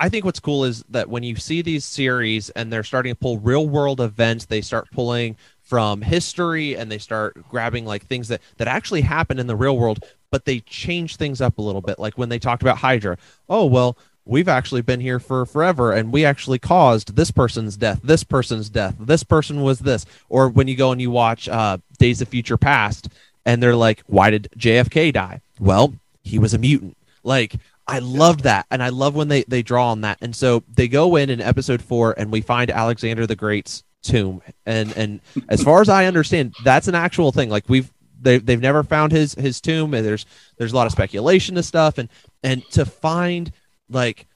[0.00, 3.18] I think what's cool is that when you see these series and they're starting to
[3.18, 8.28] pull real world events, they start pulling from history and they start grabbing like things
[8.28, 11.80] that that actually happen in the real world, but they change things up a little
[11.80, 11.98] bit.
[11.98, 13.16] Like when they talked about Hydra.
[13.48, 18.00] Oh well, we've actually been here for forever and we actually caused this person's death
[18.02, 20.06] this person's death this person was this.
[20.28, 23.08] Or when you go and you watch uh, days of future past
[23.44, 25.40] and they're like why did jfk die?
[25.58, 26.96] Well he was a mutant.
[27.22, 27.56] Like
[27.86, 30.18] i loved that and i love when they they draw on that.
[30.20, 34.42] And so they go in in episode four and we find alexander the great's tomb.
[34.64, 37.50] And and as far as i understand that's an actual thing.
[37.50, 40.24] Like we've they, they've never found his his tomb and there's
[40.56, 41.98] there's a lot of speculation and stuff.
[41.98, 42.08] And
[42.42, 43.52] and to find
[43.88, 44.26] like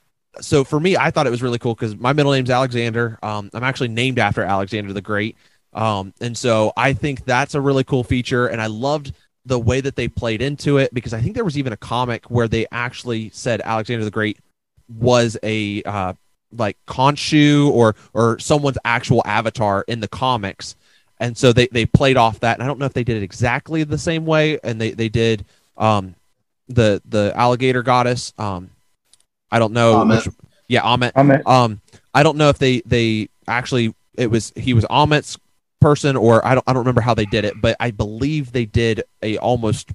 [0.41, 3.17] so for me i thought it was really cool because my middle name's alexander.
[3.23, 5.37] Um, i'm actually named after alexander the great.
[5.73, 9.13] Um, and so i think that's a really cool feature and i loved
[9.45, 12.29] the way that they played into it because i think there was even a comic
[12.29, 14.39] where they actually said alexander the great
[14.89, 16.13] was a uh,
[16.51, 20.75] like Khonshu or or someone's actual avatar in the comics.
[21.19, 23.23] And so they they played off that and i don't know if they did it
[23.23, 25.45] exactly the same way and they they did
[25.77, 26.15] um
[26.69, 28.69] the the alligator goddess um
[29.51, 30.05] I don't know.
[30.05, 30.27] Which,
[30.67, 31.13] yeah, Ammit.
[31.13, 31.47] Ammit.
[31.47, 31.81] Um,
[32.13, 35.37] I don't know if they they actually it was he was Ammit's
[35.79, 38.65] person or I don't I don't remember how they did it, but I believe they
[38.65, 39.91] did a almost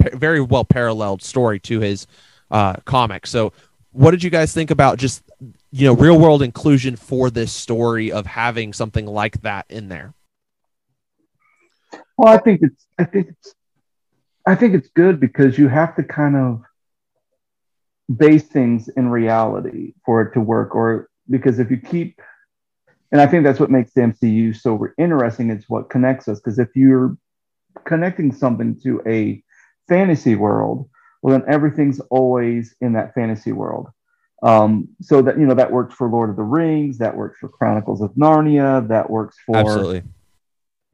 [0.00, 2.06] very well paralleled story to his
[2.50, 3.26] uh, comic.
[3.26, 3.52] So,
[3.92, 5.22] what did you guys think about just
[5.70, 10.14] you know real world inclusion for this story of having something like that in there?
[12.16, 13.54] Well, I think it's I think it's
[14.46, 16.62] I think it's good because you have to kind of
[18.16, 22.20] base things in reality for it to work or because if you keep
[23.12, 26.40] and i think that's what makes the mcu so interesting it's what connects us.
[26.40, 27.16] Because if you're
[27.84, 29.42] connecting something to a
[29.88, 30.88] fantasy world
[31.22, 33.88] well then everything's always in that fantasy world.
[34.42, 37.50] Um, so that you know that works for lord of the rings that works for
[37.50, 40.02] chronicles of narnia that works for absolutely.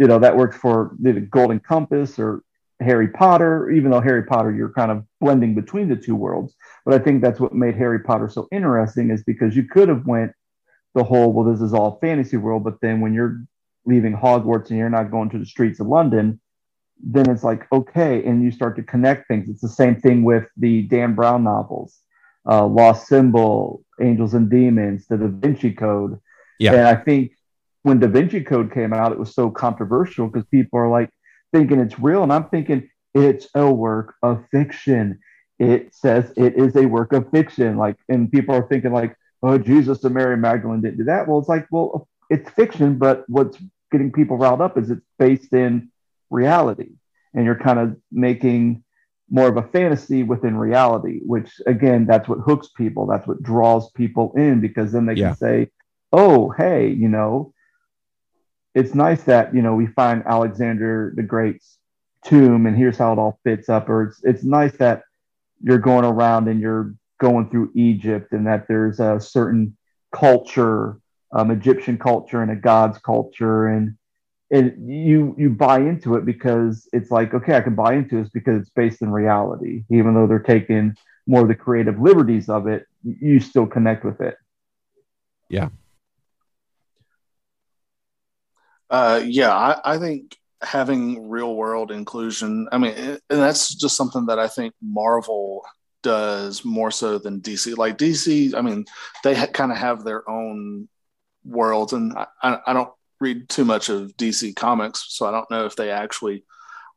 [0.01, 2.43] you know that works for the golden compass or
[2.81, 6.55] Harry Potter, even though Harry Potter, you're kind of blending between the two worlds.
[6.85, 10.07] But I think that's what made Harry Potter so interesting is because you could have
[10.07, 10.33] went
[10.95, 13.43] the whole, well, this is all fantasy world, but then when you're
[13.87, 16.41] leaving Hogwarts and you're not going to the streets of London,
[17.03, 19.49] then it's like, okay, and you start to connect things.
[19.49, 22.01] It's the same thing with the Dan Brown novels,
[22.49, 26.19] uh, Lost Symbol, Angels and Demons, the Da Vinci Code.
[26.59, 26.73] Yeah.
[26.73, 27.33] And I think
[27.83, 31.11] when Da Vinci Code came out, it was so controversial because people are like,
[31.53, 35.21] thinking it's real, and I'm thinking it's a work of fiction.
[35.59, 37.77] It says it is a work of fiction.
[37.77, 41.27] Like, and people are thinking like, oh, Jesus and Mary Magdalene didn't do that.
[41.27, 43.59] Well, it's like, well, it's fiction, but what's
[43.91, 45.91] getting people riled up is it's based in
[46.31, 46.91] reality,
[47.35, 48.83] and you're kind of making
[49.31, 53.07] more of a fantasy within reality, which again, that's what hooks people.
[53.07, 55.29] That's what draws people in because then they yeah.
[55.29, 55.71] can say,
[56.13, 57.53] oh, hey, you know,
[58.77, 61.79] it's nice that you know we find Alexander the Great's
[62.23, 63.89] tomb, and here's how it all fits up.
[63.89, 65.03] Or it's it's nice that
[65.63, 69.75] you're going around and you're going through Egypt, and that there's a certain
[70.13, 71.01] culture,
[71.33, 73.97] um, Egyptian culture, and a God's culture, and
[74.51, 78.29] and you you buy into it because it's like okay, I can buy into this
[78.29, 80.95] because it's based in reality, even though they're taking
[81.27, 82.87] more of the creative liberties of it.
[83.03, 84.37] You still connect with it.
[85.49, 85.71] Yeah,
[88.91, 92.69] uh, yeah, I, I, think having real world inclusion.
[92.71, 95.65] I mean, and that's just something that I think Marvel
[96.03, 97.77] does more so than DC.
[97.77, 98.85] Like DC, I mean,
[99.25, 100.89] they ha- kind of have their own
[101.45, 105.67] worlds, and I, I don't read too much of DC comics, so I don't know
[105.67, 106.45] if they actually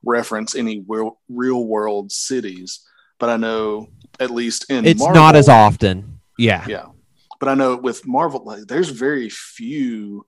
[0.06, 2.86] reference any real, real world cities.
[3.20, 6.20] But I know at least in it's Marvel, not as often.
[6.38, 6.86] Yeah, yeah.
[7.40, 10.26] But I know with Marvel, like, there's very few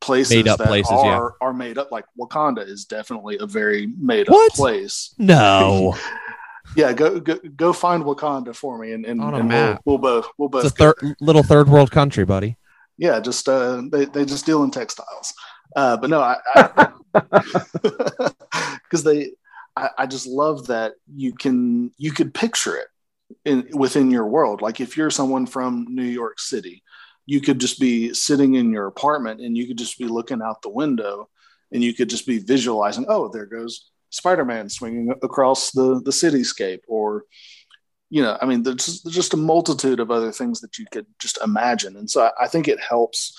[0.00, 1.04] places made up that places, are
[1.40, 1.46] yeah.
[1.46, 1.90] are made up.
[1.90, 5.14] Like Wakanda is definitely a very made up place.
[5.18, 5.96] no,
[6.76, 9.82] Yeah, go go, go find Wakanda for me, and, and, On a and map.
[9.84, 12.56] We'll, we'll both we'll both it's a go third little third world country, buddy.
[12.98, 15.34] yeah, just uh, they they just deal in textiles.
[15.76, 16.92] Uh, but no, I
[18.82, 19.30] because they,
[19.76, 22.88] I, I just love that you can you could picture it
[23.44, 24.62] in within your world.
[24.62, 26.82] Like if you're someone from New York City,
[27.28, 30.62] you could just be sitting in your apartment and you could just be looking out
[30.62, 31.28] the window,
[31.70, 33.04] and you could just be visualizing.
[33.06, 37.24] Oh, there goes Spider-Man swinging across the the cityscape, or
[38.10, 41.38] you know, I mean, there's just, a multitude of other things that you could just
[41.44, 41.94] imagine.
[41.98, 43.38] And so I, I think it helps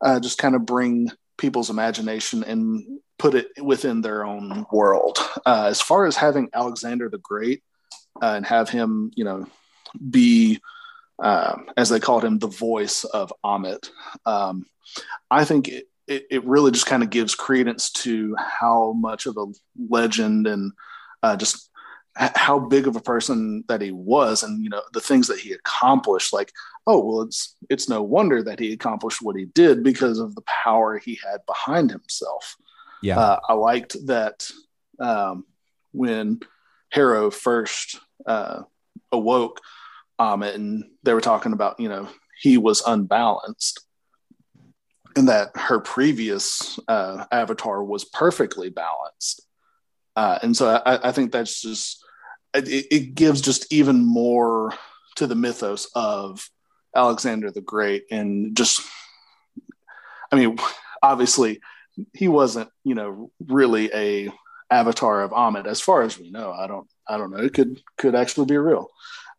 [0.00, 5.18] uh, just kind of bring people's imagination and put it within their own world.
[5.44, 7.64] Uh, as far as having Alexander the Great
[8.22, 9.46] uh, and have him, you know,
[10.10, 10.60] be,
[11.22, 13.90] um, as they called him, the voice of Ammit,
[14.26, 14.66] um,
[15.30, 19.36] I think it, it, it really just kind of gives credence to how much of
[19.36, 19.46] a
[19.88, 20.72] legend and
[21.22, 21.70] uh, just
[22.18, 25.38] h- how big of a person that he was and you know the things that
[25.38, 26.32] he accomplished.
[26.32, 26.52] Like
[26.86, 30.42] oh well it's it's no wonder that he accomplished what he did because of the
[30.42, 32.56] power he had behind himself.
[33.02, 34.50] Yeah, uh, i liked that
[34.98, 35.44] um,
[35.92, 36.40] when
[36.90, 38.62] harrow first uh,
[39.12, 39.60] awoke
[40.20, 42.08] Ammit and they were talking about you know
[42.40, 43.80] he was unbalanced
[45.16, 49.42] and that her previous uh, avatar was perfectly balanced.
[50.14, 52.04] Uh, and so I, I think that's just
[52.54, 54.72] it, it gives just even more
[55.16, 56.48] to the mythos of
[56.94, 58.80] Alexander the Great and just
[60.32, 60.58] I mean
[61.02, 61.60] obviously
[62.14, 64.30] he wasn't you know really a
[64.70, 66.52] avatar of Ammit as far as we know.
[66.52, 67.38] I don't I don't know.
[67.42, 68.90] It could could actually be real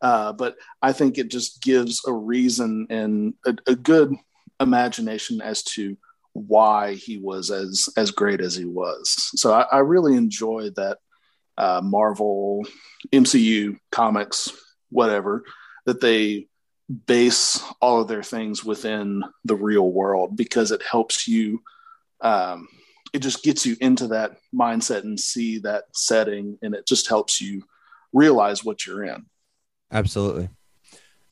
[0.02, 4.14] uh, but I think it just gives a reason and a, a good
[4.58, 5.96] imagination as to
[6.32, 10.98] why he was as as great as he was so I, I really enjoy that
[11.60, 12.66] uh, Marvel,
[13.12, 14.50] MCU comics,
[14.88, 15.44] whatever,
[15.84, 16.46] that they
[17.06, 21.62] base all of their things within the real world because it helps you.
[22.22, 22.66] Um,
[23.12, 27.42] it just gets you into that mindset and see that setting, and it just helps
[27.42, 27.62] you
[28.14, 29.26] realize what you're in.
[29.92, 30.48] Absolutely.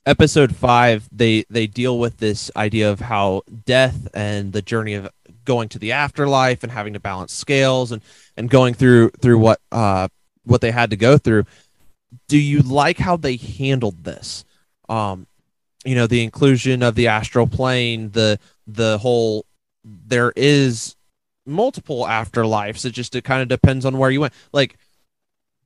[0.07, 5.09] Episode five, they they deal with this idea of how death and the journey of
[5.45, 8.03] going to the afterlife and having to balance scales and
[8.37, 10.09] and going through through what uh
[10.45, 11.45] what they had to go through.
[12.29, 14.45] Do you like how they handled this?
[14.89, 15.27] Um,
[15.85, 19.45] you know, the inclusion of the astral plane, the the whole
[19.85, 20.97] there is
[21.47, 22.85] multiple afterlives.
[22.85, 24.35] It just it kind of depends on where you went.
[24.53, 24.79] Like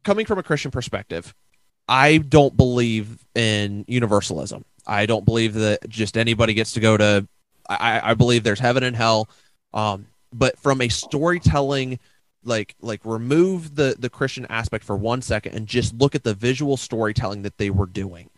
[0.05, 1.35] coming from a Christian perspective,
[1.89, 4.65] I don't believe in universalism.
[4.87, 7.27] I don't believe that just anybody gets to go to.
[7.69, 9.29] I, I believe there's heaven and hell.
[9.73, 11.99] Um, but from a storytelling
[12.45, 16.35] like like remove the the christian aspect for one second and just look at the
[16.35, 18.29] visual storytelling that they were doing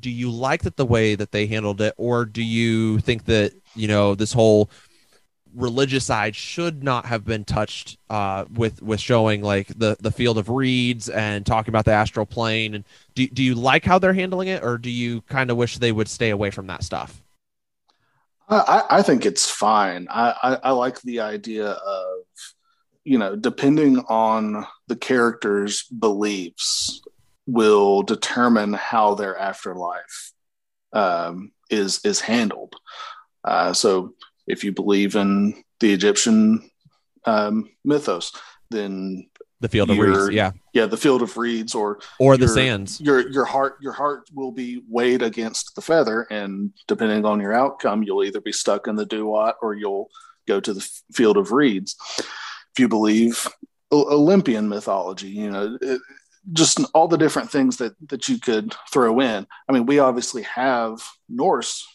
[0.00, 3.52] do you like that the way that they handled it or do you think that
[3.74, 4.68] you know this whole
[5.54, 10.38] religious side should not have been touched uh, with with showing like the the field
[10.38, 12.84] of reeds and talking about the astral plane and
[13.14, 15.92] do, do you like how they're handling it or do you kind of wish they
[15.92, 17.22] would stay away from that stuff
[18.48, 20.08] I, I think it's fine.
[20.10, 22.18] I, I, I like the idea of,
[23.04, 27.00] you know, depending on the character's beliefs,
[27.46, 30.32] will determine how their afterlife
[30.92, 32.76] um, is is handled.
[33.44, 34.14] Uh, so,
[34.46, 36.70] if you believe in the Egyptian
[37.24, 38.32] um, mythos,
[38.70, 39.28] then
[39.62, 40.50] the field of reeds yeah.
[40.72, 43.00] yeah, the field of reeds, or or the your- sands.
[43.00, 47.52] your your heart your heart will be weighed against the feather and depending on your
[47.52, 50.10] outcome you'll either be stuck in the duat or you'll
[50.48, 51.96] go to the field of reeds.
[52.74, 53.46] If you believe
[53.92, 56.00] olympian mythology you know it,
[56.52, 59.46] just all the different things that that you could throw in.
[59.68, 61.86] I mean we obviously have norse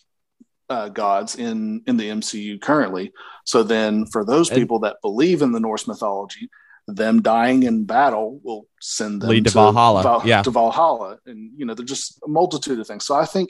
[0.70, 3.14] uh, gods in in the mcu currently
[3.46, 6.50] so then for those And- people that believe in the norse mythology
[6.88, 10.42] them dying in battle will send them Lead to Valhalla, Val- yeah.
[10.42, 13.04] to Valhalla, and you know, there's just a multitude of things.
[13.04, 13.50] So I think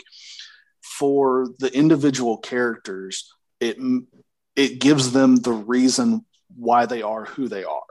[0.82, 3.78] for the individual characters, it
[4.55, 7.82] it gives them the reason why they are who they are.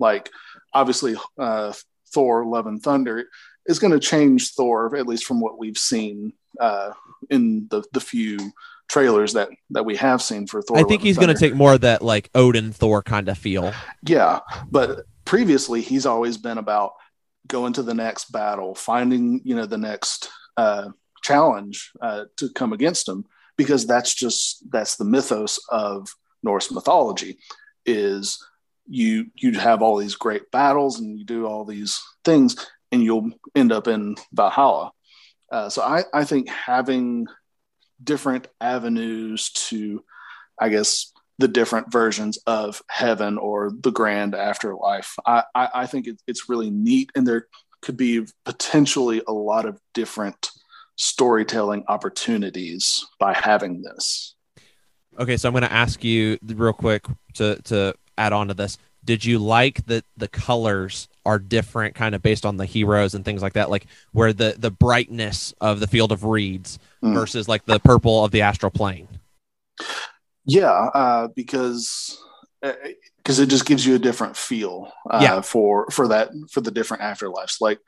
[0.00, 0.28] Like
[0.74, 1.72] obviously, uh,
[2.12, 3.26] Thor: Love and Thunder
[3.66, 6.92] is going to change Thor, at least from what we've seen uh,
[7.30, 8.52] in the the few
[8.88, 10.78] trailers that that we have seen for Thor.
[10.78, 13.72] I think he's going to take more of that like Odin Thor kind of feel.
[14.04, 14.40] Yeah,
[14.70, 16.92] but previously he's always been about
[17.46, 20.88] going to the next battle, finding you know the next uh,
[21.22, 23.24] challenge uh, to come against him,
[23.56, 26.08] because that's just that's the mythos of
[26.42, 27.38] Norse mythology.
[27.86, 28.44] Is
[28.86, 32.56] you you have all these great battles and you do all these things,
[32.92, 34.92] and you'll end up in Valhalla.
[35.50, 37.26] Uh, so I, I think having
[38.02, 40.04] different avenues to,
[40.58, 45.16] I guess, the different versions of heaven or the grand afterlife.
[45.26, 47.46] I, I, I think it, it's really neat, and there
[47.80, 50.50] could be potentially a lot of different
[50.96, 54.34] storytelling opportunities by having this.
[55.18, 58.76] Okay, so I'm going to ask you real quick to to add on to this.
[59.04, 63.24] Did you like the the colors are different, kind of based on the heroes and
[63.24, 67.14] things like that, like where the the brightness of the field of reeds mm.
[67.14, 69.08] versus like the purple of the astral plane?
[70.44, 72.18] Yeah, uh, because
[72.62, 75.40] because uh, it just gives you a different feel uh, yeah.
[75.40, 77.60] for for that for the different afterlives.
[77.60, 77.78] Like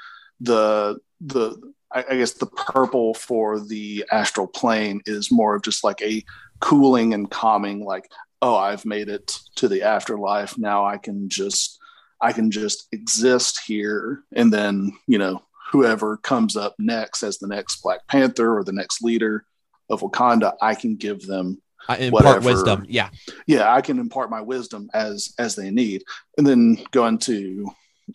[0.41, 6.01] the the I guess the purple for the astral plane is more of just like
[6.01, 6.24] a
[6.61, 8.11] cooling and calming, like
[8.43, 10.59] oh, I've made it to the afterlife.
[10.59, 11.78] Now I can just
[12.23, 15.43] I can just exist here, and then you know
[15.73, 19.45] whoever comes up next as the next Black Panther or the next leader
[19.89, 22.47] of Wakanda, I can give them uh, impart whatever.
[22.47, 22.87] wisdom.
[22.89, 23.11] Yeah,
[23.47, 26.05] yeah, I can impart my wisdom as as they need,
[26.39, 27.70] and then go into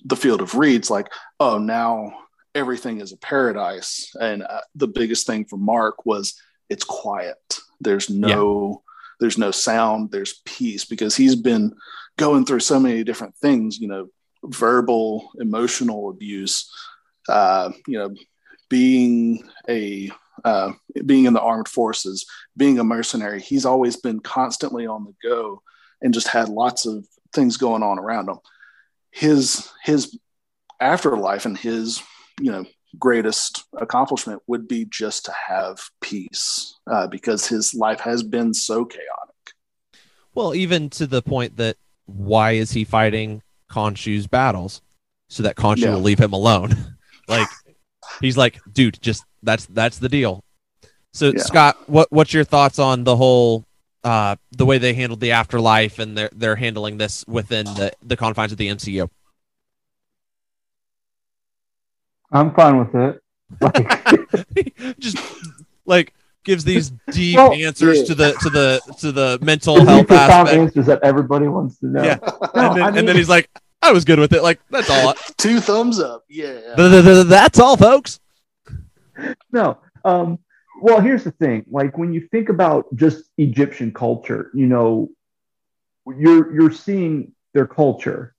[0.06, 0.90] the field of reeds.
[0.90, 2.14] Like, oh, now
[2.56, 7.60] everything is a paradise, and uh, the biggest thing for Mark was it's quiet.
[7.82, 8.94] There's no yeah.
[9.20, 10.12] there's no sound.
[10.12, 11.76] There's peace because he's been
[12.18, 13.80] going through so many different things.
[13.80, 14.08] You know,
[14.44, 16.72] verbal, emotional abuse.
[17.30, 18.14] Uh, you know,
[18.70, 20.12] being a
[20.44, 20.72] uh,
[21.06, 25.62] being in the armed forces, being a mercenary, he's always been constantly on the go
[26.02, 28.38] and just had lots of things going on around him.
[29.12, 30.18] His his
[30.80, 32.02] afterlife and his
[32.40, 32.66] you know
[32.98, 38.86] greatest accomplishment would be just to have peace uh, because his life has been so
[38.86, 39.08] chaotic.
[40.34, 41.78] Well, even to the point that
[42.08, 43.42] why is he fighting
[43.72, 44.82] Khonshu's battles
[45.30, 45.94] so that Khonshu yeah.
[45.94, 46.76] will leave him alone?
[47.28, 47.48] like
[48.22, 50.44] he's like, dude, just that's that's the deal.
[51.14, 51.42] So yeah.
[51.42, 53.66] Scott, what what's your thoughts on the whole
[54.04, 58.18] uh, the way they handled the afterlife and they're they're handling this within the, the
[58.18, 59.10] confines of the MCU?
[62.32, 63.22] I'm fine with it.
[63.62, 65.18] Like, just
[65.86, 66.14] like
[66.48, 68.06] gives these deep well, answers yeah.
[68.06, 70.58] to the to the to the mental health aspect.
[70.58, 72.04] answers that everybody wants to know.
[72.04, 73.50] Yeah, no, and, then, I mean, and then he's like,
[73.82, 74.42] I was good with it.
[74.42, 75.14] Like that's all.
[75.38, 76.24] Two thumbs up.
[76.30, 76.76] Yeah.
[77.24, 78.20] That's all, folks.
[79.52, 79.78] No.
[80.04, 80.40] Um,
[80.82, 81.66] well, here's the thing.
[81.70, 85.10] Like when you think about just Egyptian culture, you know,
[86.18, 88.34] you're you're seeing their culture.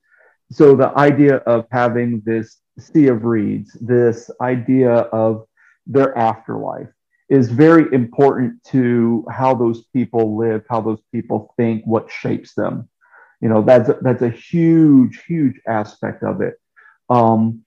[0.51, 5.47] So the idea of having this sea of reeds, this idea of
[5.87, 6.89] their afterlife,
[7.29, 12.89] is very important to how those people live, how those people think, what shapes them.
[13.41, 16.55] You know, that's a, that's a huge, huge aspect of it.
[17.11, 17.65] Um,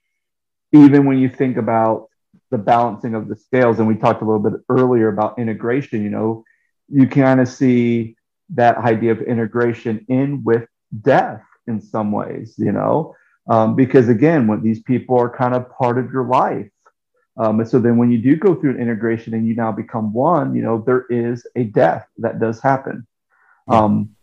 [0.74, 2.08] even when you think about
[2.50, 6.10] the balancing of the scales, and we talked a little bit earlier about integration, you
[6.10, 6.44] know,
[6.90, 8.16] you kind of see
[8.50, 10.68] that idea of integration in with
[11.02, 13.16] death in some ways, you know,
[13.50, 16.70] um, because again, when these people are kind of part of your life.
[17.38, 20.14] Um, and so then when you do go through an integration and you now become
[20.14, 23.08] one, you know, there is a death that does happen.
[23.68, 24.16] Um,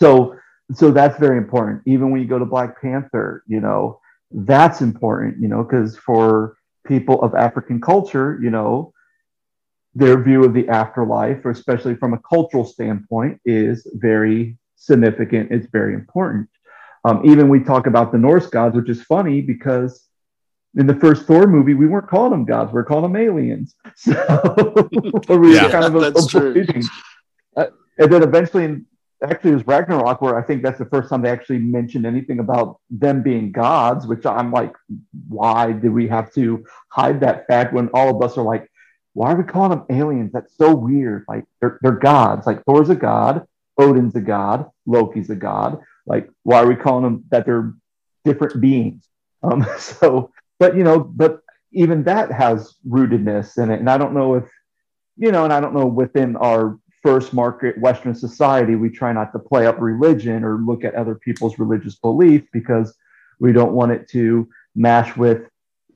[0.00, 0.36] so
[0.72, 1.82] so that's very important.
[1.86, 6.56] Even when you go to Black Panther, you know, that's important, you know, because for
[6.86, 8.92] people of African culture, you know,
[9.94, 15.50] their view of the afterlife, or especially from a cultural standpoint, is very significant.
[15.50, 16.48] It's very important.
[17.04, 20.05] Um, even we talk about the Norse gods, which is funny because
[20.76, 23.74] in the first Thor movie, we weren't calling them gods; we are calling them aliens.
[23.96, 24.88] So
[25.38, 26.64] we yeah, kind of that's true.
[27.56, 27.66] Uh,
[27.98, 28.86] and then eventually, in
[29.22, 32.38] actually it was Ragnarok where I think that's the first time they actually mentioned anything
[32.38, 34.74] about them being gods, which I'm like,
[35.28, 38.70] why did we have to hide that fact when all of us are like,
[39.14, 40.32] why are we calling them aliens?
[40.32, 41.24] That's so weird.
[41.28, 42.46] Like they're, they're gods.
[42.46, 43.46] Like Thor's a god,
[43.78, 45.80] Odin's a god, Loki's a god.
[46.04, 47.72] Like why are we calling them that they're
[48.24, 49.08] different beings?
[49.42, 51.40] Um, so, but you know, but
[51.72, 54.44] even that has rootedness in it, and I don't know if
[55.16, 59.32] you know, and I don't know within our first market Western society, we try not
[59.32, 62.94] to play up religion or look at other people's religious belief because
[63.38, 65.48] we don't want it to mash with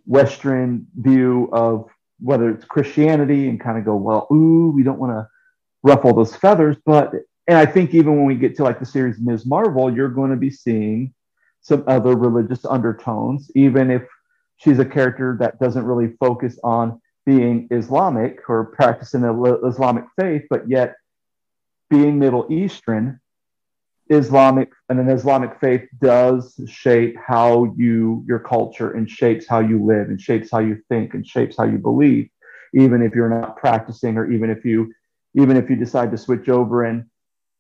[0.07, 1.89] Western view of
[2.21, 5.29] whether it's Christianity and kind of go, well, ooh, we don't want to
[5.83, 6.77] ruffle those feathers.
[6.85, 7.13] But,
[7.47, 9.47] and I think even when we get to like the series Ms.
[9.47, 11.15] Marvel, you're going to be seeing
[11.63, 14.03] some other religious undertones, even if
[14.61, 20.45] she's a character that doesn't really focus on being Islamic or practicing the Islamic faith,
[20.51, 20.97] but yet
[21.89, 23.21] being Middle Eastern,
[24.09, 29.85] Islamic and an Islamic faith does shape how you your culture and shapes how you
[29.85, 32.29] live and shapes how you think and shapes how you believe,
[32.75, 34.93] even if you're not practicing or even if you
[35.35, 37.05] even if you decide to switch over and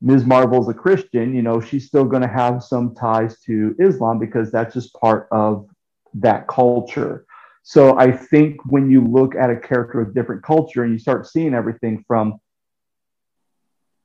[0.02, 0.24] Ms.
[0.24, 4.50] Marvel's a Christian, you know, she's still going to have some ties to Islam because
[4.50, 5.68] that's just part of
[6.14, 7.24] that culture.
[7.62, 11.26] So I think when you look at a character with different culture and you start
[11.26, 12.40] seeing everything from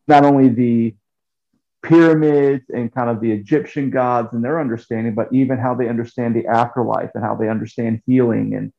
[0.07, 0.95] not only the
[1.83, 6.35] pyramids and kind of the Egyptian gods and their understanding, but even how they understand
[6.35, 8.71] the afterlife and how they understand healing and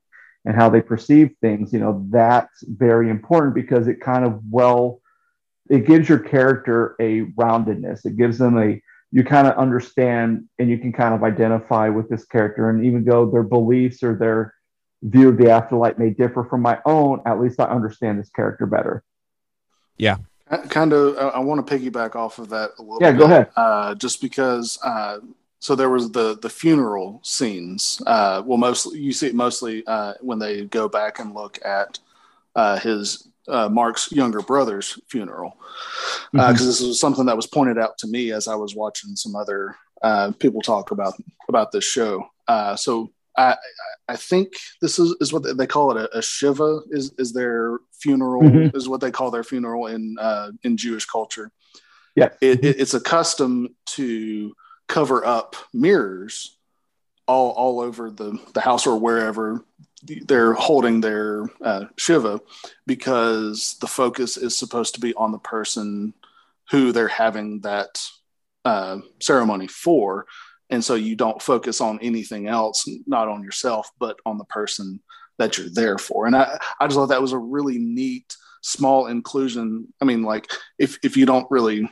[0.45, 5.01] and how they perceive things, you know, that's very important because it kind of well
[5.69, 8.07] it gives your character a roundedness.
[8.07, 8.81] It gives them a
[9.13, 12.71] you kind of understand and you can kind of identify with this character.
[12.71, 14.55] And even though their beliefs or their
[15.03, 18.67] view of the afterlife may differ from my own, at least I understand this character
[18.67, 19.03] better.
[19.97, 20.19] Yeah.
[20.69, 23.19] Kind of, I want to piggyback off of that a little yeah, bit.
[23.19, 23.51] go ahead.
[23.57, 25.19] Uh, just because, uh,
[25.59, 28.01] so there was the the funeral scenes.
[28.07, 31.99] Uh, well, mostly you see it mostly uh, when they go back and look at
[32.55, 35.57] uh, his uh, Mark's younger brother's funeral,
[36.33, 36.67] because mm-hmm.
[36.67, 39.77] this was something that was pointed out to me as I was watching some other
[40.39, 41.15] people talk about
[41.49, 42.29] about this show.
[42.77, 43.57] so I,
[44.09, 47.79] I think this is, is what they call it a, a shiva is is their
[47.93, 48.77] funeral mm-hmm.
[48.77, 51.51] is what they call their funeral in uh, in Jewish culture.
[52.15, 54.55] Yeah, it, it, it's a custom to
[54.89, 56.59] cover up mirrors
[57.27, 59.65] all all over the the house or wherever
[60.27, 62.41] they're holding their uh, shiva
[62.87, 66.15] because the focus is supposed to be on the person
[66.71, 68.01] who they're having that
[68.65, 70.27] uh, ceremony for.
[70.71, 75.01] And so you don't focus on anything else not on yourself but on the person
[75.39, 76.27] that you're there for.
[76.27, 79.93] And i i just thought that was a really neat small inclusion.
[80.01, 81.89] I mean like if if you don't really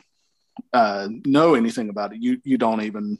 [0.73, 3.17] uh, know anything about it you you don't even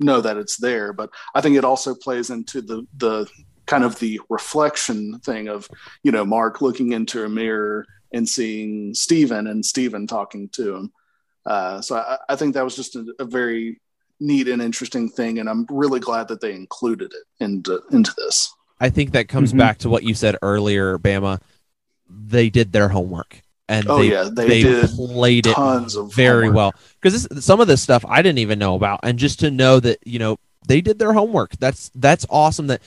[0.00, 0.92] know that it's there.
[0.92, 3.28] But i think it also plays into the the
[3.66, 5.68] kind of the reflection thing of
[6.02, 10.92] you know mark looking into a mirror and seeing steven and steven talking to him
[11.44, 13.80] uh, so I, I, think that was just a, a very
[14.18, 18.52] neat and interesting thing, and I'm really glad that they included it into into this.
[18.80, 19.60] I think that comes mm-hmm.
[19.60, 21.40] back to what you said earlier, Bama.
[22.10, 25.56] They did their homework and oh, they, yeah, they, they played it
[26.12, 26.54] very homework.
[26.54, 29.80] well because some of this stuff I didn't even know about, and just to know
[29.80, 31.56] that you know they did their homework.
[31.58, 32.68] That's that's awesome.
[32.68, 32.82] That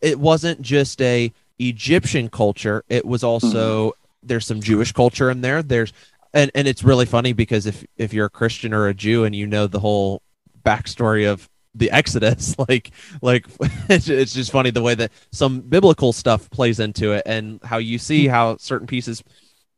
[0.00, 4.26] it wasn't just a Egyptian culture; it was also mm-hmm.
[4.26, 5.62] there's some Jewish culture in there.
[5.62, 5.92] There's
[6.32, 9.34] and and it's really funny because if if you're a Christian or a Jew and
[9.34, 10.22] you know the whole
[10.64, 12.54] backstory of the Exodus.
[12.68, 12.90] Like,
[13.22, 13.46] like
[13.88, 17.78] it's, it's just funny the way that some biblical stuff plays into it, and how
[17.78, 19.24] you see how certain pieces.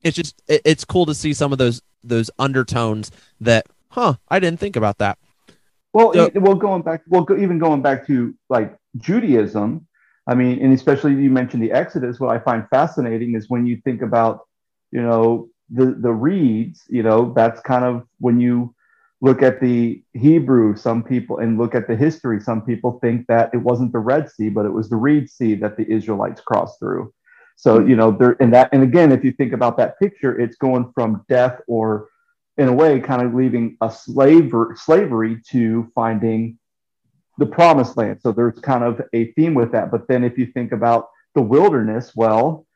[0.02, 3.10] It's just it, it's cool to see some of those those undertones
[3.40, 4.14] that, huh?
[4.28, 5.18] I didn't think about that.
[5.92, 9.86] Well, so, well, going back, well, even going back to like Judaism.
[10.32, 12.18] I mean, and especially you mentioned the Exodus.
[12.18, 14.48] What I find fascinating is when you think about,
[14.90, 16.84] you know, the the reeds.
[16.88, 18.74] You know, that's kind of when you
[19.20, 23.50] look at the Hebrew, some people, and look at the history, some people think that
[23.52, 26.78] it wasn't the Red Sea, but it was the Reed Sea that the Israelites crossed
[26.78, 27.12] through.
[27.56, 27.90] So, hmm.
[27.90, 30.90] you know, there, and that, and again, if you think about that picture, it's going
[30.94, 32.08] from death or
[32.56, 36.58] in a way, kind of leaving a slaver, slavery to finding
[37.42, 38.20] the promised land.
[38.22, 39.90] So there's kind of a theme with that.
[39.90, 42.66] But then if you think about the wilderness, well,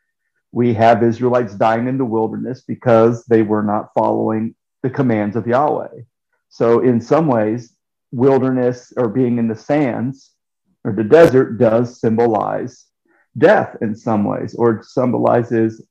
[0.51, 5.47] we have Israelites dying in the wilderness because they were not following the commands of
[5.47, 6.01] Yahweh.
[6.49, 7.77] So, in some ways,
[8.11, 10.33] wilderness or being in the sands
[10.83, 12.87] or the desert does symbolize
[13.39, 15.87] death in some ways, or symbolizes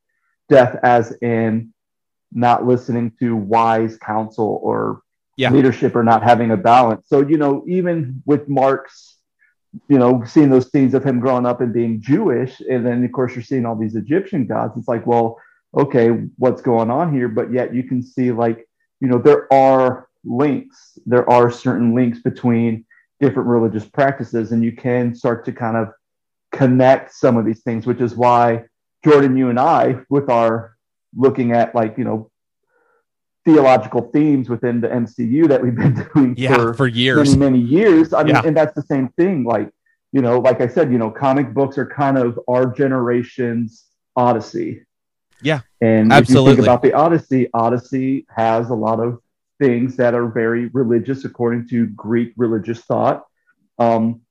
[0.50, 1.74] death as in
[2.34, 5.02] not listening to wise counsel or
[5.38, 5.50] yeah.
[5.50, 7.08] leadership or not having a balance.
[7.08, 9.18] So, you know, even with Mark's,
[9.90, 13.12] you know, seeing those scenes of him growing up and being Jewish, and then of
[13.12, 15.38] course you're seeing all these Egyptian gods, it's like, well,
[15.76, 17.28] okay, what's going on here?
[17.28, 18.66] But yet you can see, like,
[19.02, 20.98] you know, there are links.
[21.06, 22.86] There are certain links between
[23.20, 25.90] different religious practices, and you can start to kind of
[26.52, 28.64] connect some of these things, which is why
[29.04, 30.76] Jordan, you and I, with our
[31.16, 32.32] looking at like, you know,
[33.46, 37.66] theological themes within the MCU that we've been doing yeah, for, for years, many, many
[37.66, 38.14] years.
[38.14, 38.42] I mean, yeah.
[38.44, 39.44] and that's the same thing.
[39.44, 39.72] Like,
[40.12, 43.86] you know, like I said, you know, comic books are kind of our generation's
[44.16, 44.84] Odyssey.
[45.42, 46.54] Yeah, and absolutely.
[46.54, 49.20] if you think about the Odyssey, Odyssey has a lot of
[49.60, 53.26] things that are very religious according to Greek religious thought.
[53.78, 54.22] Um,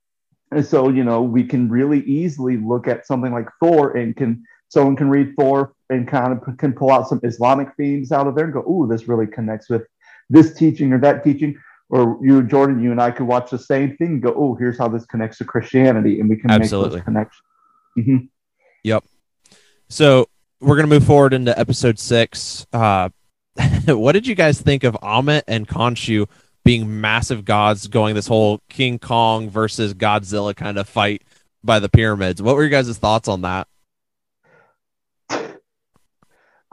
[0.51, 4.45] and so, you know, we can really easily look at something like Thor and can
[4.75, 8.35] someone can read Thor and kind of can pull out some Islamic themes out of
[8.35, 9.87] there and go, "Ooh, this really connects with
[10.29, 11.57] this teaching or that teaching."
[11.89, 14.77] Or you, Jordan, you and I could watch the same thing and go, "Oh, here's
[14.77, 16.97] how this connects to Christianity," and we can Absolutely.
[16.97, 17.43] make those connections.
[17.97, 18.16] Mm-hmm.
[18.83, 19.05] Yep.
[19.89, 20.29] So
[20.61, 22.66] we're gonna move forward into episode six.
[22.72, 23.11] Uh,
[23.87, 26.29] what did you guys think of Ammit and Khonshu
[26.64, 31.22] being massive gods, going this whole King Kong versus Godzilla kind of fight
[31.62, 32.43] by the pyramids?
[32.43, 33.68] What were your guys' thoughts on that?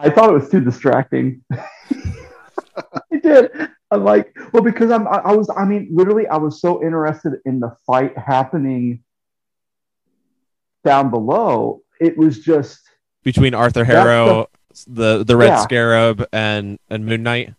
[0.02, 1.44] I thought it was too distracting.
[1.54, 3.52] I did.
[3.92, 7.34] I'm like, well, because I'm, I, I was, I mean, literally, I was so interested
[7.46, 9.04] in the fight happening
[10.84, 11.82] down below.
[12.00, 12.80] It was just
[13.24, 14.50] between Arthur Harrow,
[14.88, 15.62] the the Red yeah.
[15.64, 17.54] Scarab, and and Moon Knight.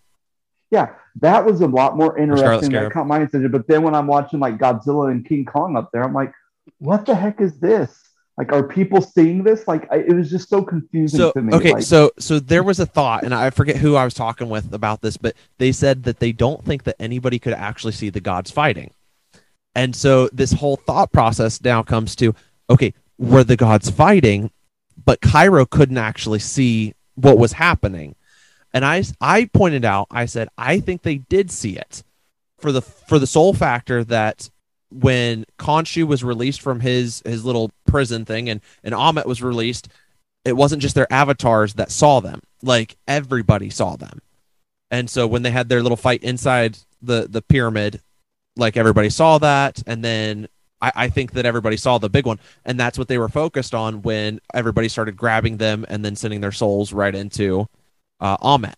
[0.70, 2.72] Yeah, that was a lot more interesting.
[2.72, 3.50] That caught my attention.
[3.52, 6.32] But then when I'm watching like Godzilla and King Kong up there, I'm like,
[6.78, 7.96] what the heck is this?
[8.38, 9.68] Like, are people seeing this?
[9.68, 11.52] Like, I, it was just so confusing so, to me.
[11.52, 14.48] Okay, like, so so there was a thought, and I forget who I was talking
[14.48, 18.08] with about this, but they said that they don't think that anybody could actually see
[18.08, 18.92] the gods fighting,
[19.74, 22.34] and so this whole thought process now comes to,
[22.70, 24.50] okay, were the gods fighting,
[25.04, 28.14] but Cairo couldn't actually see what was happening,
[28.72, 32.02] and I I pointed out, I said I think they did see it,
[32.58, 34.48] for the for the sole factor that
[34.90, 39.88] when Khonshu was released from his his little prison thing and and Ammit was released,
[40.44, 42.40] it wasn't just their avatars that saw them.
[42.62, 44.20] Like everybody saw them.
[44.90, 48.00] And so when they had their little fight inside the the pyramid,
[48.56, 50.48] like everybody saw that, and then
[50.80, 53.74] I, I think that everybody saw the big one, and that's what they were focused
[53.74, 57.68] on when everybody started grabbing them and then sending their souls right into
[58.20, 58.74] uh, Ammit.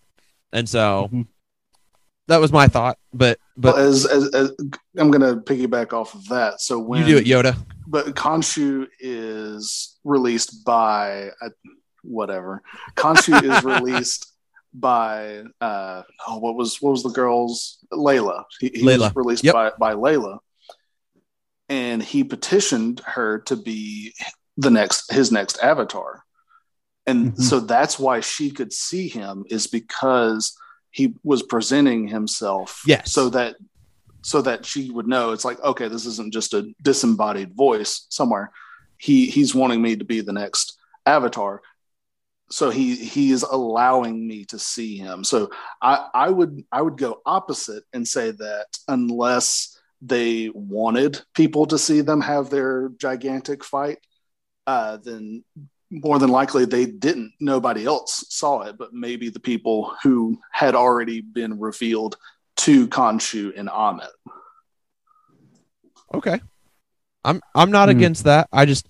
[0.53, 1.21] And so mm-hmm
[2.27, 2.97] that was my thought.
[3.13, 4.51] But but well, as, as, as,
[4.97, 6.61] I'm gonna piggyback off of that.
[6.61, 7.57] So when you do it, Yoda.
[7.87, 11.49] But Khonshu is released by uh,
[12.03, 12.63] whatever.
[12.95, 14.31] Khonshu is released
[14.73, 18.43] by uh oh what was what was the girl's Layla.
[18.59, 18.99] He, he Layla.
[18.99, 19.53] was released yep.
[19.53, 20.39] by by Layla,
[21.69, 24.13] and he petitioned her to be
[24.57, 26.23] the next his next avatar.
[27.07, 27.41] And mm-hmm.
[27.41, 30.57] so that's why she could see him is because
[30.95, 33.11] he was presenting himself yes.
[33.11, 33.57] so that
[34.21, 38.51] so that she would know it's like okay this isn't just a disembodied voice somewhere.
[38.97, 41.61] He he's wanting me to be the next avatar.
[42.49, 45.25] So he he is allowing me to see him.
[45.25, 45.49] So
[45.81, 51.77] i i would i would go opposite and say that unless they wanted people to
[51.77, 53.97] see them have their gigantic fight
[54.67, 55.43] uh, then
[56.03, 60.75] more than likely they didn't nobody else saw it but maybe the people who had
[60.75, 62.17] already been revealed
[62.55, 64.07] to Khonshu and Ammit.
[66.13, 66.39] Okay.
[67.23, 67.97] I'm I'm not hmm.
[67.97, 68.47] against that.
[68.51, 68.87] I just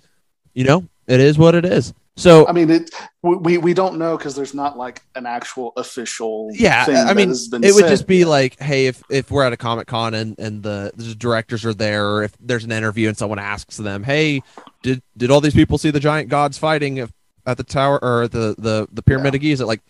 [0.54, 1.94] you know, it is what it is.
[2.18, 2.92] So I mean, it
[3.22, 6.50] we we don't know because there's not like an actual official.
[6.54, 9.88] Yeah, I mean, it would just be like, hey, if if we're at a comic
[9.88, 13.40] con and and the, the directors are there, or if there's an interview and someone
[13.40, 14.44] asks them, hey,
[14.86, 18.56] did did all these people see the giant gods fighting at the tower or the
[18.58, 19.38] the the pyramid yeah.
[19.38, 19.66] of Giza?
[19.66, 19.82] Like,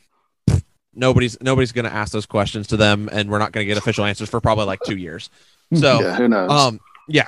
[0.94, 4.30] nobody's nobody's gonna ask those questions to them, and we're not gonna get official answers
[4.30, 5.30] for probably like two years.
[5.74, 6.52] So yeah, who knows?
[6.52, 7.28] Um, yeah,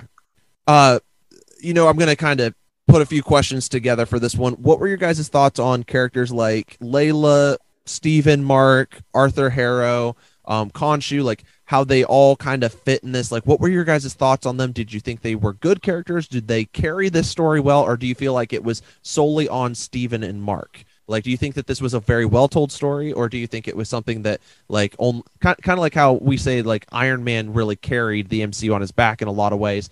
[0.67, 0.99] uh,
[1.59, 2.53] you know, I'm gonna kind of
[2.87, 4.53] put a few questions together for this one.
[4.53, 10.15] What were your guys' thoughts on characters like Layla, Steven, Mark, Arthur Harrow,
[10.45, 13.31] um, Khonshu, like how they all kind of fit in this?
[13.31, 14.71] Like, what were your guys' thoughts on them?
[14.71, 16.27] Did you think they were good characters?
[16.27, 19.75] Did they carry this story well, or do you feel like it was solely on
[19.75, 20.83] Steven and Mark?
[21.07, 23.47] Like, do you think that this was a very well told story, or do you
[23.47, 27.23] think it was something that, like, on kind of like how we say, like, Iron
[27.23, 29.89] Man really carried the MCU on his back in a lot of ways?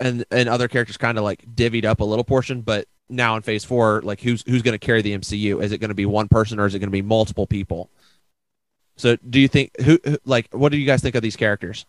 [0.00, 3.42] and and other characters kind of like divvied up a little portion, but now in
[3.42, 5.62] phase four, like who's who's going to carry the MCU?
[5.62, 7.90] Is it going to be one person or is it going to be multiple people?
[8.96, 11.86] So, do you think who, who like what do you guys think of these characters?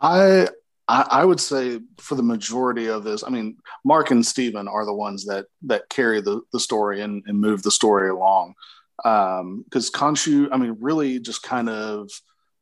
[0.00, 0.48] I
[0.90, 4.94] I, would say for the majority of this, I mean, Mark and Steven are the
[4.94, 8.54] ones that that carry the, the story and, and move the story along.
[8.96, 12.10] Because um, Khonshu, I mean, really just kind of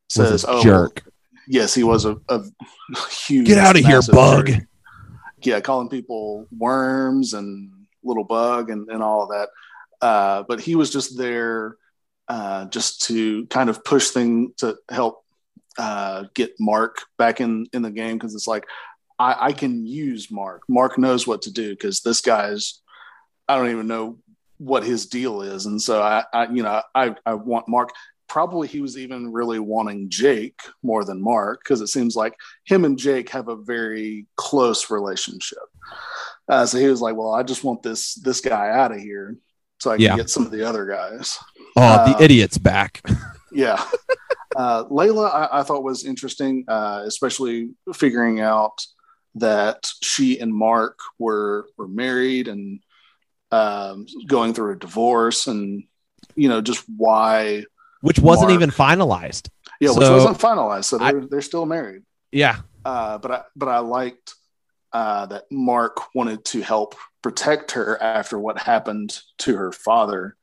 [0.09, 1.05] says, "Oh, jerk."
[1.47, 2.45] yes, he was a, a
[3.11, 3.47] huge.
[3.47, 4.51] Get out of here, bug.
[5.43, 7.71] Yeah, calling people worms and
[8.05, 9.49] little bug and, and all of that.
[10.01, 11.77] Uh, but he was just there
[12.29, 15.25] uh, just to kind of push things to help
[15.79, 18.67] uh, get Mark back in in the game because it's like
[19.19, 20.63] I, I, can use Mark.
[20.69, 22.81] Mark knows what to do because this guy's
[23.49, 24.19] I don't even know
[24.59, 27.91] what his deal is, and so I, I you know I I want Mark.
[28.29, 32.35] Probably he was even really wanting Jake more than Mark because it seems like
[32.67, 35.59] him and Jake have a very close relationship.
[36.47, 39.37] Uh, so he was like, "Well, I just want this this guy out of here
[39.81, 40.17] so I can yeah.
[40.17, 41.39] get some of the other guys."
[41.79, 43.03] Oh, uh, the idiot's back.
[43.53, 43.83] yeah.
[44.57, 48.85] Uh, Layla, I, I, thought was interesting, uh, especially figuring out
[49.37, 52.81] that she and Mark were were married and
[53.53, 55.85] um, going through a divorce, and
[56.35, 57.65] you know just why,
[58.01, 59.49] which wasn't Mark, even finalized.
[59.81, 62.03] Yeah, so, which wasn't finalized, so they're I, they're still married.
[62.33, 64.35] Yeah, uh, but I but I liked
[64.93, 70.37] uh, that Mark wanted to help protect her after what happened to her father,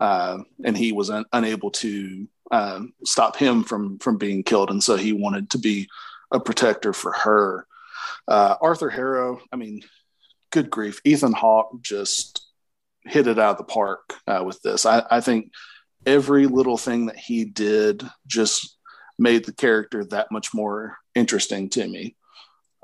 [0.00, 4.82] uh, and he was un- unable to um, stop him from from being killed, and
[4.82, 5.88] so he wanted to be
[6.32, 7.66] a protector for her.
[8.28, 9.82] Uh, Arthur Harrow, I mean,
[10.50, 12.46] good grief, Ethan Hawke just
[13.04, 14.86] hit it out of the park uh, with this.
[14.86, 15.50] I, I think
[16.06, 18.76] every little thing that he did just
[19.18, 22.16] made the character that much more interesting to me.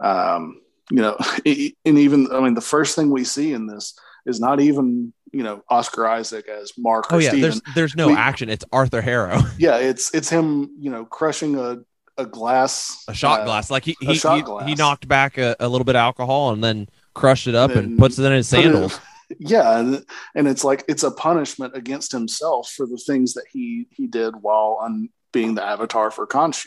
[0.03, 4.41] Um, you know, and even I mean, the first thing we see in this is
[4.41, 7.07] not even you know Oscar Isaac as Mark.
[7.11, 7.43] oh yeah, Steven.
[7.43, 8.49] there's there's no we, action.
[8.49, 9.41] It's Arthur Harrow.
[9.59, 10.71] Yeah, it's it's him.
[10.79, 11.79] You know, crushing a
[12.17, 13.71] a glass, a shot uh, glass.
[13.71, 16.89] Like he he, he, he, knocked back a, a, little bit of alcohol and then
[17.15, 19.01] crushed it up and, and puts it in his sandals.
[19.31, 20.05] It, yeah, and,
[20.35, 24.35] and it's like it's a punishment against himself for the things that he he did
[24.37, 26.67] while on being the avatar for Khonshu.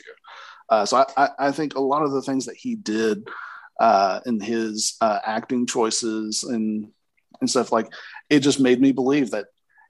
[0.70, 3.28] Uh, so I, I, I think a lot of the things that he did
[3.80, 6.92] uh, in his uh, acting choices and
[7.42, 7.92] and stuff like
[8.30, 9.48] it just made me believe that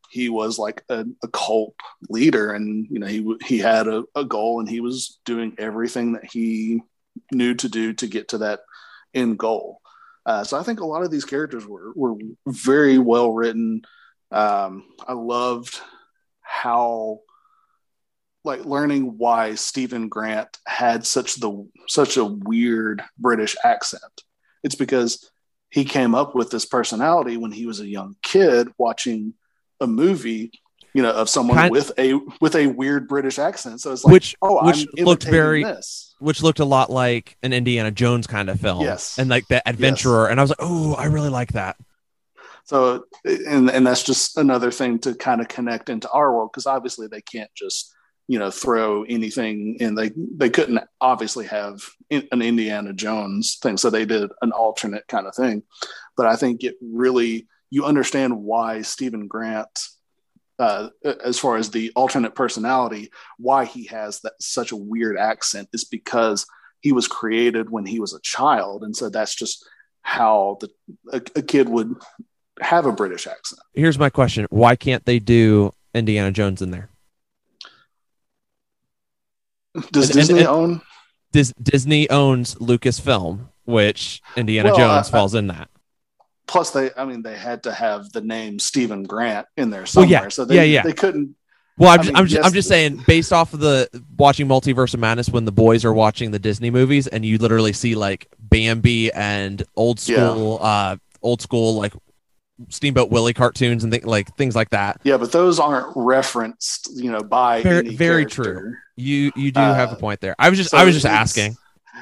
[0.10, 1.76] he was like a, a cult
[2.10, 6.14] leader and you know he he had a, a, goal and he was doing everything
[6.14, 6.82] that he
[7.32, 8.62] knew to do to get to that
[9.14, 9.80] end goal
[10.26, 12.16] uh, so i think a lot of these characters were were
[12.48, 13.82] very well written
[14.32, 15.80] um, i loved
[16.42, 17.20] how
[18.44, 24.24] like learning why Steven Grant had such the such a weird British accent.
[24.64, 25.31] It's because
[25.72, 29.34] he came up with this personality when he was a young kid watching
[29.80, 30.52] a movie
[30.94, 34.14] you know of someone kind with a with a weird british accent so it's like
[34.14, 36.14] which oh which I'm looked very this.
[36.20, 39.68] which looked a lot like an indiana jones kind of film yes and like the
[39.68, 40.32] adventurer yes.
[40.32, 41.78] and i was like oh i really like that
[42.66, 46.68] so and and that's just another thing to kind of connect into our world because
[46.68, 47.94] obviously they can't just
[48.28, 53.90] you know throw anything in they they couldn't obviously have an indiana jones thing so
[53.90, 55.64] they did an alternate kind of thing.
[56.16, 59.80] But i think it really you understand why steven grant
[60.60, 60.90] uh,
[61.24, 65.84] as far as the alternate personality why he has that such a weird accent is
[65.84, 66.46] because
[66.82, 69.68] he was created when he was a child and so that's just
[70.04, 70.70] how the
[71.12, 71.96] a, a kid would
[72.60, 73.60] have a british accent.
[73.74, 74.46] Here's my question.
[74.50, 76.90] Why can't they do indiana jones in there
[79.92, 80.82] does and, Disney and, and own?
[81.32, 85.70] Dis- Disney owns Lucasfilm, which Indiana well, Jones I, falls in that.
[86.48, 90.10] Plus, they, I mean, they had to have the name Steven Grant in there somewhere,
[90.10, 90.30] well, yeah.
[90.30, 90.84] so they, yeah, yeah.
[90.84, 91.36] they couldn't.
[91.78, 94.48] Well, I'm, I mean, I'm, just, yes, I'm just saying, based off of the watching
[94.48, 97.96] Multiverse of Madness, when the boys are watching the Disney movies, and you literally see
[97.96, 100.68] like Bambi and old school, yeah.
[100.68, 101.94] uh, old school like
[102.70, 105.00] Steamboat Willie cartoons and th- like things like that.
[105.04, 108.76] Yeah, but those aren't referenced, you know, by very, very true.
[108.96, 110.36] You you do uh, have a point there.
[110.38, 111.58] I was just so I was just asking.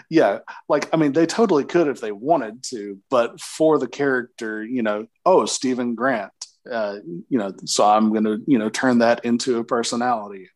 [0.10, 4.64] Yeah, like I mean, they totally could if they wanted to, but for the character,
[4.64, 6.32] you know, oh, Steven Grant,
[6.72, 6.98] uh,
[7.30, 10.50] you know, so I'm going to you know turn that into a personality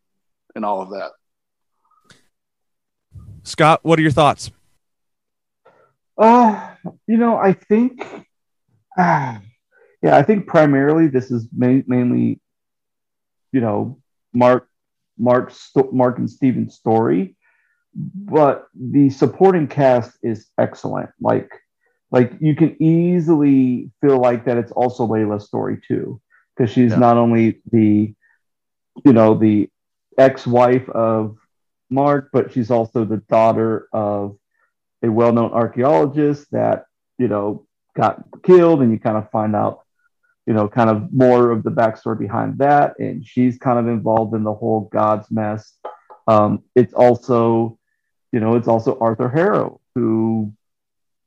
[0.55, 1.11] and all of that.
[3.43, 4.51] Scott, what are your thoughts?
[6.17, 6.75] Uh,
[7.07, 8.05] you know, I think.
[8.97, 9.39] Uh,
[10.03, 12.41] yeah, I think primarily this is ma- mainly,
[13.53, 13.99] you know,
[14.33, 14.67] Mark,
[15.17, 15.53] Mark,
[15.91, 17.37] Mark and Steven's story,
[17.95, 21.09] but the supporting cast is excellent.
[21.21, 21.49] Like,
[22.11, 26.19] like you can easily feel like that it's also Layla's story too,
[26.55, 26.97] because she's yeah.
[26.97, 28.13] not only the,
[29.05, 29.69] you know, the
[30.17, 31.37] ex-wife of
[31.89, 34.37] Mark, but she's also the daughter of
[35.01, 36.85] a well-known archaeologist that
[37.17, 39.81] you know got killed, and you kind of find out
[40.45, 42.99] you know, kind of more of the backstory behind that.
[42.99, 45.73] And she's kind of involved in the whole God's mess.
[46.27, 47.77] Um, it's also,
[48.31, 50.53] you know, it's also Arthur Harrow, who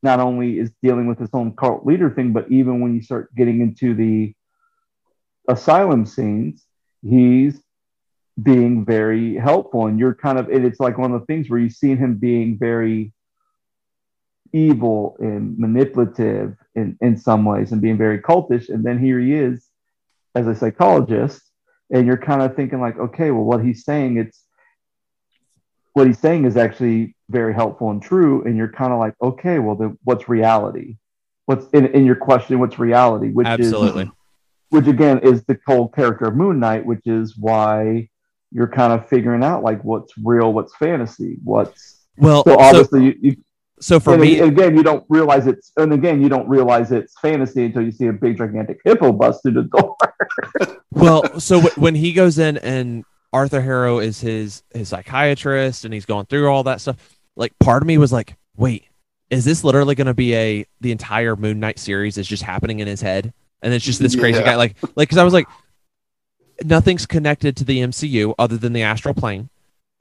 [0.02, 3.34] not only is dealing with his own cult leader thing, but even when you start
[3.34, 4.34] getting into the
[5.48, 6.64] asylum scenes,
[7.02, 7.60] he's
[8.42, 11.70] being very helpful and you're kind of it's like one of the things where you
[11.70, 13.12] see him being very
[14.53, 18.68] evil and manipulative in, in some ways and being very cultish.
[18.68, 19.68] And then here he is
[20.34, 21.42] as a psychologist
[21.90, 24.44] and you're kind of thinking like okay well what he's saying it's
[25.94, 28.44] what he's saying is actually very helpful and true.
[28.44, 30.97] And you're kind of like okay well then what's reality?
[31.47, 34.05] What's in, in your question what's reality which absolutely.
[34.05, 34.09] is,
[34.70, 38.09] which again is the whole character of moon knight which is why
[38.53, 42.44] you're kind of figuring out like what's real, what's fantasy, what's well.
[42.44, 43.36] So obviously, so, you, you,
[43.80, 47.66] so for me, again, you don't realize it's, and again, you don't realize it's fantasy
[47.66, 49.96] until you see a big gigantic hippo bust through the door.
[50.90, 55.92] well, so w- when he goes in and Arthur Harrow is his his psychiatrist, and
[55.92, 56.96] he's going through all that stuff,
[57.36, 58.84] like part of me was like, wait,
[59.30, 62.80] is this literally going to be a the entire Moon Knight series is just happening
[62.80, 63.34] in his head?
[63.62, 64.44] And it's just this crazy yeah.
[64.44, 65.46] guy, like, like, because I was like,
[66.64, 69.48] nothing's connected to the MCU other than the astral plane.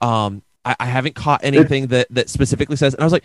[0.00, 3.24] Um, I, I haven't caught anything that that specifically says, and I was like,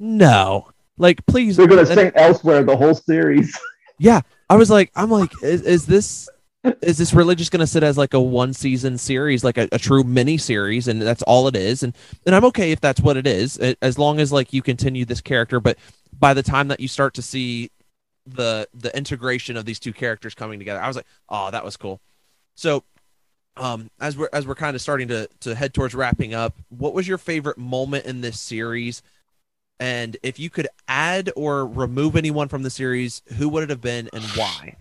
[0.00, 1.56] no, like please.
[1.56, 3.58] They're gonna sing elsewhere the whole series.
[4.02, 6.26] Yeah, I was like, I'm like, is, is this
[6.80, 9.68] is this really just going to sit as like a one season series like a,
[9.72, 11.94] a, true mini series and that's all it is and
[12.24, 15.20] and i'm okay if that's what it is as long as like you continue this
[15.20, 15.78] character but
[16.18, 17.70] by the time that you start to see
[18.26, 21.76] the the integration of these two characters coming together i was like oh that was
[21.76, 22.00] cool
[22.60, 22.84] so,
[23.56, 26.92] um, as we're as we're kind of starting to to head towards wrapping up, what
[26.92, 29.00] was your favorite moment in this series?
[29.80, 33.80] And if you could add or remove anyone from the series, who would it have
[33.80, 34.76] been and why?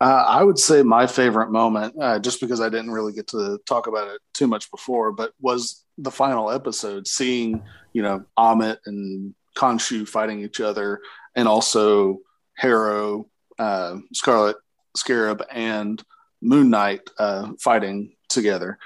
[0.00, 3.58] Uh, I would say my favorite moment, uh, just because I didn't really get to
[3.66, 7.62] talk about it too much before, but was the final episode, seeing
[7.92, 11.00] you know Ammit and Khonshu fighting each other,
[11.34, 12.20] and also
[12.54, 14.56] Harrow uh, Scarlet
[14.96, 16.02] Scarab and
[16.40, 18.78] Moon Knight uh, fighting together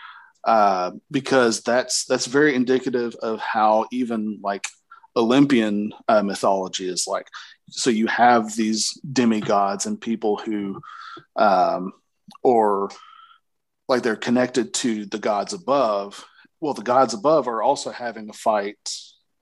[0.44, 4.66] uh, because that's that's very indicative of how even like
[5.16, 7.28] Olympian uh, mythology is like.
[7.70, 10.82] So you have these demigods and people who,
[11.36, 11.92] um,
[12.42, 12.90] or
[13.88, 16.24] like they're connected to the gods above.
[16.60, 18.94] Well, the gods above are also having a fight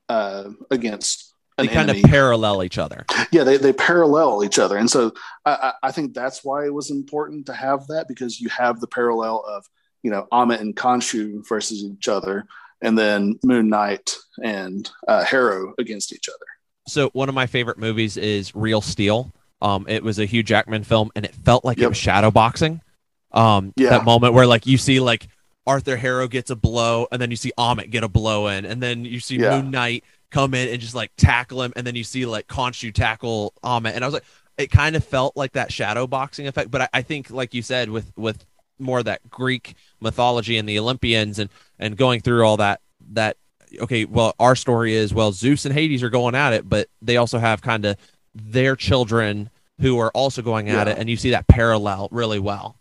[0.09, 2.03] uh, against they kind enemy.
[2.03, 3.05] of parallel each other.
[3.31, 4.77] Yeah, they, they parallel each other.
[4.77, 5.13] And so
[5.45, 8.87] I, I think that's why it was important to have that because you have the
[8.87, 9.67] parallel of,
[10.03, 12.47] you know, Ammit and Khonshu versus each other,
[12.81, 16.47] and then Moon Knight and uh, Harrow against each other.
[16.87, 19.33] So one of my favorite movies is Real Steel.
[19.63, 21.87] Um, it was a Hugh Jackman film, and it felt like yep.
[21.87, 22.81] it was shadow boxing.
[23.33, 23.91] Um, yeah.
[23.91, 25.29] that moment where like you see like
[25.67, 28.83] Arthur Harrow gets a blow, and then you see Ammit get a blow in, and
[28.83, 29.61] then you see yeah.
[29.61, 32.93] Moon Knight come in and just like tackle him, and then you see like Khonshu
[32.93, 34.25] tackle Ammit, and I was like,
[34.57, 36.71] it kind of felt like that shadow boxing effect.
[36.71, 38.45] But I, I think, like you said, with with
[38.81, 42.81] more that Greek mythology and the Olympians, and and going through all that
[43.13, 43.37] that
[43.81, 47.17] okay, well, our story is well, Zeus and Hades are going at it, but they
[47.17, 47.97] also have kind of
[48.35, 49.51] their children
[49.81, 50.95] who are also going at yeah.
[50.95, 52.77] it, and you see that parallel really well.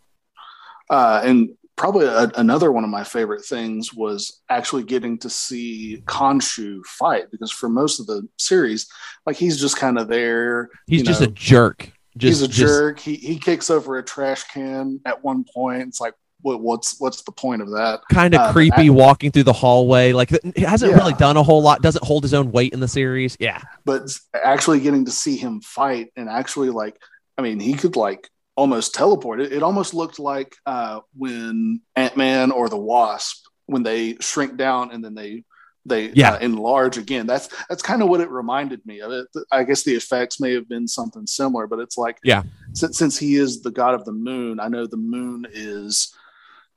[0.90, 6.04] Uh, and probably a, another one of my favorite things was actually getting to see
[6.06, 8.88] Khonshu fight because for most of the series,
[9.26, 10.70] like he's just kind of there.
[10.88, 11.92] He's just know, a jerk.
[12.20, 12.58] Just, he's a just...
[12.58, 13.00] jerk.
[13.00, 15.88] He he kicks over a trash can at one point.
[15.88, 18.02] It's like what, what's what's the point of that?
[18.12, 20.14] Kind of uh, creepy, walking through the hallway.
[20.14, 20.98] Like he hasn't yeah.
[20.98, 21.82] really done a whole lot.
[21.82, 23.38] Doesn't hold his own weight in the series.
[23.40, 27.00] Yeah, but actually getting to see him fight and actually like,
[27.38, 29.52] I mean, he could like almost teleported.
[29.52, 34.92] It almost looked like uh, when Ant Man or the Wasp when they shrink down
[34.92, 35.44] and then they
[35.90, 36.34] they yeah.
[36.34, 37.28] uh, enlarge again.
[37.28, 39.12] That's that's kind of what it reminded me of.
[39.12, 39.28] It.
[39.52, 42.44] I guess the effects may have been something similar, but it's like yeah,
[42.74, 46.16] since, since he is the god of the moon, I know the moon is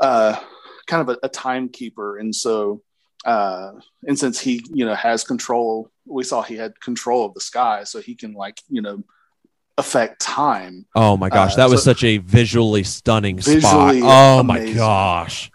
[0.01, 0.37] uh,
[0.87, 2.83] kind of a, a timekeeper, and so
[3.25, 3.73] uh,
[4.07, 7.85] and since he you know has control, we saw he had control of the sky,
[7.85, 9.05] so he can like you know
[9.79, 10.87] affect time.
[10.95, 13.95] Oh my gosh, that uh, was so such a visually stunning visually spot.
[14.03, 14.71] Oh amazing.
[14.71, 15.51] my gosh.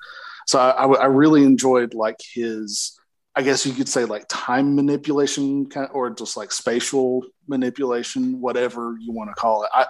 [0.47, 2.96] So I, I, really enjoyed like his,
[3.37, 8.41] I guess you could say like time manipulation, kind of, or just like spatial manipulation,
[8.41, 9.69] whatever you want to call it.
[9.73, 9.85] I,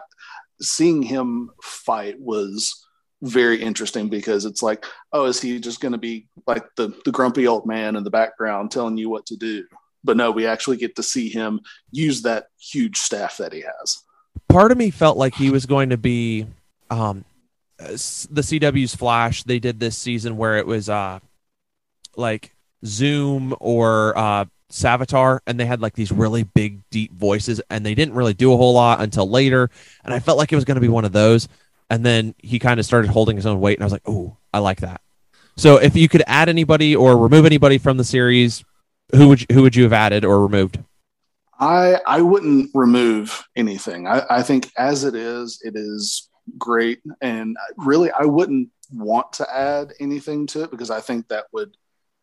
[0.62, 2.86] seeing him fight was
[3.22, 7.12] very interesting because it's like, oh, is he just going to be like the the
[7.12, 9.66] grumpy old man in the background telling you what to do?
[10.04, 11.62] But no, we actually get to see him
[11.92, 14.04] use that huge staff that he has
[14.48, 16.48] part of me felt like he was going to be
[16.90, 17.24] um,
[17.78, 19.44] the CW's Flash.
[19.44, 21.20] They did this season where it was uh,
[22.16, 22.54] like
[22.86, 27.96] Zoom or uh, Savitar, and they had like these really big, deep voices, and they
[27.96, 29.70] didn't really do a whole lot until later.
[30.04, 31.48] And I felt like it was going to be one of those.
[31.90, 34.38] and then he kind of started holding his own weight, and I was like, oh,
[34.54, 35.02] I like that.
[35.56, 38.64] So if you could add anybody or remove anybody from the series,
[39.16, 40.80] who would you, who would you have added or removed?
[41.60, 44.08] I I wouldn't remove anything.
[44.08, 49.56] I, I think as it is, it is great, and really, I wouldn't want to
[49.56, 51.76] add anything to it because I think that would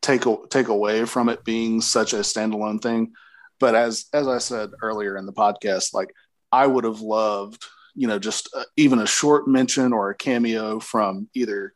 [0.05, 3.13] take take away from it being such a standalone thing.
[3.59, 6.15] But as as I said earlier in the podcast, like
[6.53, 7.65] I would have loved,
[7.95, 11.73] you know, just uh, even a short mention or a cameo from either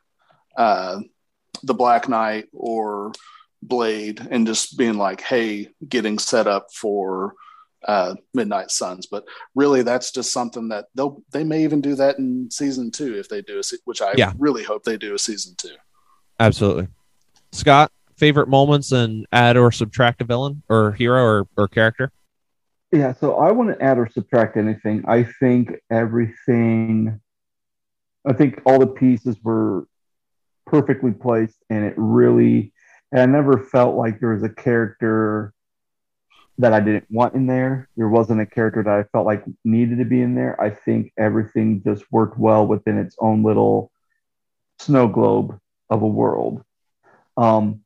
[0.56, 1.00] uh,
[1.62, 3.12] the Black Knight or
[3.62, 7.34] Blade, and just being like, "Hey, getting set up for."
[7.86, 9.06] uh, Midnight Suns.
[9.06, 9.24] But
[9.54, 13.28] really, that's just something that they'll they may even do that in season two if
[13.28, 14.32] they do a which I yeah.
[14.36, 15.76] really hope they do a season two.
[16.40, 16.88] Absolutely,
[17.52, 22.12] Scott favorite moments and add or subtract a villain or hero or, or character?
[22.92, 25.04] Yeah, so I wouldn't add or subtract anything.
[25.06, 27.20] I think everything,
[28.26, 29.86] I think all the pieces were
[30.66, 32.72] perfectly placed, and it really,
[33.12, 35.52] and I never felt like there was a character
[36.58, 37.88] that I didn't want in there.
[37.96, 40.60] There wasn't a character that I felt like needed to be in there.
[40.60, 43.92] I think everything just worked well within its own little
[44.78, 45.58] snow globe
[45.90, 46.62] of a world.
[47.36, 47.82] Um,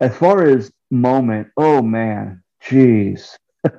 [0.00, 3.36] as far as moment, oh man, jeez.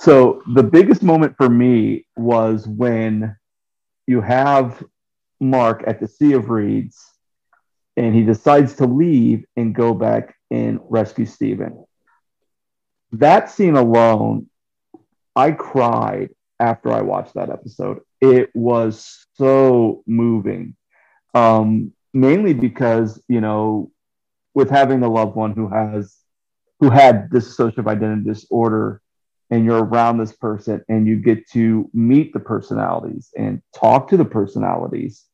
[0.00, 3.36] so the biggest moment for me was when
[4.06, 4.82] you have
[5.40, 6.98] Mark at the Sea of Reeds
[7.96, 11.84] and he decides to leave and go back and rescue Steven.
[13.12, 14.48] That scene alone,
[15.34, 18.00] I cried after I watched that episode.
[18.20, 20.76] It was so moving.
[21.34, 23.90] Um, mainly because, you know,
[24.56, 26.16] with having a loved one who has
[26.80, 29.02] who had this dissociative identity disorder
[29.50, 34.16] and you're around this person and you get to meet the personalities and talk to
[34.16, 35.26] the personalities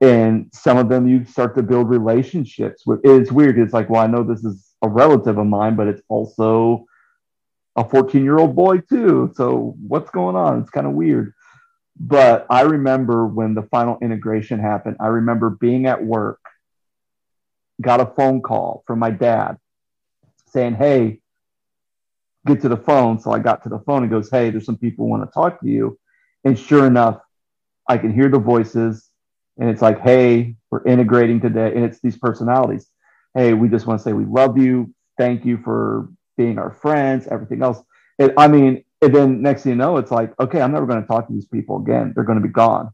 [0.00, 4.02] and some of them you start to build relationships with it's weird it's like well
[4.02, 6.86] i know this is a relative of mine but it's also
[7.76, 10.60] a 14 year old boy too so what's going on?
[10.60, 11.34] It's kind of weird.
[12.00, 16.40] But i remember when the final integration happened i remember being at work
[17.80, 19.58] got a phone call from my dad
[20.46, 21.20] saying, Hey,
[22.46, 23.18] get to the phone.
[23.18, 25.60] So I got to the phone and goes, Hey, there's some people want to talk
[25.60, 25.98] to you.
[26.44, 27.20] And sure enough,
[27.88, 29.10] I can hear the voices
[29.58, 31.72] and it's like, Hey, we're integrating today.
[31.74, 32.88] And it's these personalities.
[33.34, 34.94] Hey, we just want to say we love you.
[35.18, 37.82] Thank you for being our friends, everything else.
[38.18, 41.02] And I mean, and then next thing you know, it's like, okay, I'm never going
[41.02, 42.12] to talk to these people again.
[42.14, 42.90] They're going to be gone.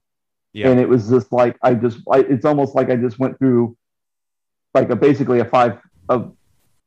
[0.53, 0.69] Yeah.
[0.69, 3.77] And it was just like, I just, I, it's almost like I just went through
[4.75, 5.79] like a basically a five
[6.09, 6.25] a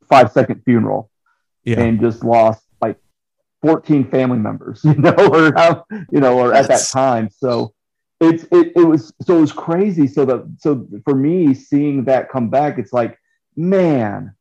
[0.10, 1.10] five second funeral,
[1.64, 1.80] yeah.
[1.80, 2.97] and just lost like
[3.61, 7.30] fourteen family members, you know, or how, you know, or at that time.
[7.30, 7.73] So
[8.19, 10.07] it's it, it was so it was crazy.
[10.07, 13.18] So that so for me seeing that come back, it's like
[13.55, 14.34] man,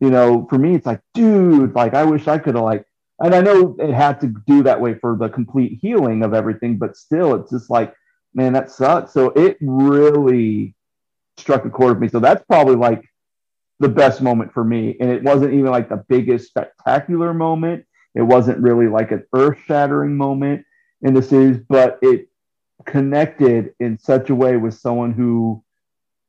[0.00, 2.84] you know, for me it's like dude, like I wish I could have like.
[3.20, 6.78] And I know it had to do that way for the complete healing of everything,
[6.78, 7.94] but still, it's just like,
[8.34, 9.12] man, that sucks.
[9.12, 10.74] So it really
[11.36, 12.08] struck a chord with me.
[12.08, 13.04] So that's probably like
[13.80, 14.96] the best moment for me.
[15.00, 17.84] And it wasn't even like the biggest spectacular moment.
[18.14, 20.64] It wasn't really like an earth shattering moment
[21.02, 22.28] in the series, but it
[22.84, 25.62] connected in such a way with someone who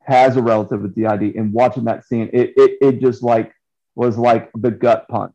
[0.01, 3.53] has a relative with DID and watching that scene, it, it, it just like
[3.95, 5.33] was like the gut punch.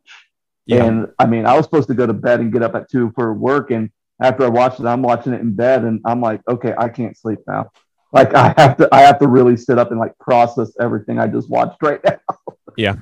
[0.66, 0.84] Yeah.
[0.84, 3.12] And I mean, I was supposed to go to bed and get up at two
[3.14, 3.70] for work.
[3.70, 3.90] And
[4.20, 7.16] after I watched it, I'm watching it in bed and I'm like, okay, I can't
[7.16, 7.70] sleep now
[8.12, 11.26] like I have to I have to really sit up and like process everything I
[11.26, 12.36] just watched right now.
[12.76, 12.96] yeah.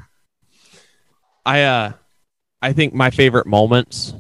[1.45, 1.93] I uh
[2.61, 4.15] I think my favorite moments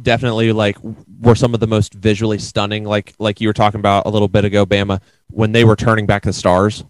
[0.00, 0.76] definitely like
[1.20, 4.28] were some of the most visually stunning like like you were talking about a little
[4.28, 5.00] bit ago Bama
[5.30, 6.84] when they were turning back the stars.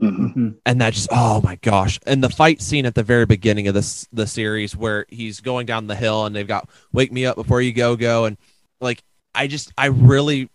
[0.00, 0.50] Mm-hmm.
[0.64, 1.98] And that just oh my gosh.
[2.06, 5.66] And the fight scene at the very beginning of this the series where he's going
[5.66, 8.38] down the hill and they've got wake me up before you go go and
[8.80, 9.02] like
[9.34, 10.48] I just I really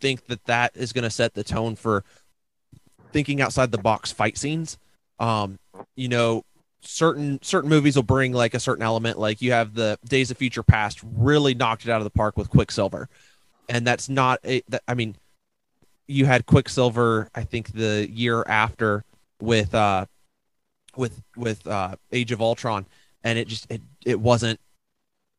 [0.00, 2.04] think that that is going to set the tone for
[3.12, 4.78] thinking outside the box fight scenes.
[5.18, 5.58] Um,
[5.96, 6.44] you know,
[6.80, 9.18] certain certain movies will bring like a certain element.
[9.18, 12.36] Like you have the Days of Future Past really knocked it out of the park
[12.36, 13.08] with Quicksilver,
[13.68, 14.62] and that's not a.
[14.68, 15.16] That, I mean,
[16.06, 17.28] you had Quicksilver.
[17.34, 19.04] I think the year after
[19.40, 20.06] with uh
[20.96, 22.86] with with uh Age of Ultron,
[23.24, 24.60] and it just it it wasn't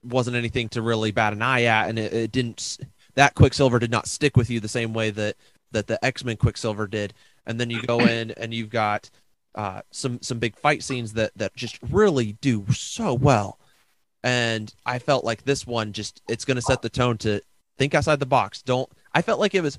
[0.04, 2.78] wasn't anything to really bat an eye at, and it, it didn't
[3.20, 5.36] that Quicksilver did not stick with you the same way that
[5.72, 7.14] that the X Men Quicksilver did.
[7.46, 9.10] And then you go in and you've got
[9.56, 13.60] uh, some some big fight scenes that that just really do so well.
[14.24, 17.42] And I felt like this one just it's going to set the tone to
[17.78, 18.62] think outside the box.
[18.62, 19.78] Don't I felt like it was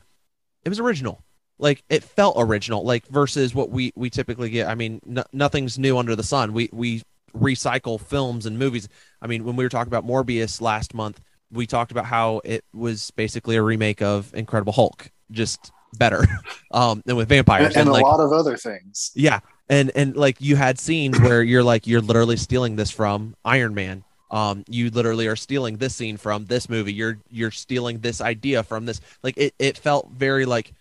[0.62, 1.24] it was original.
[1.58, 4.68] Like it felt original, like versus what we we typically get.
[4.68, 6.52] I mean, n- nothing's new under the sun.
[6.52, 7.04] We we
[7.34, 8.86] recycle films and movies.
[9.22, 12.64] I mean, when we were talking about Morbius last month, we talked about how it
[12.72, 16.24] was basically a remake of Incredible Hulk, just better,
[16.70, 19.10] um, and with vampires and, and, and like, a lot of other things.
[19.14, 23.36] Yeah, and and like you had scenes where you're like you're literally stealing this from
[23.44, 24.04] Iron Man.
[24.30, 26.92] Um, you literally are stealing this scene from this movie.
[26.92, 29.00] You're you're stealing this idea from this.
[29.22, 30.72] Like it, it felt very like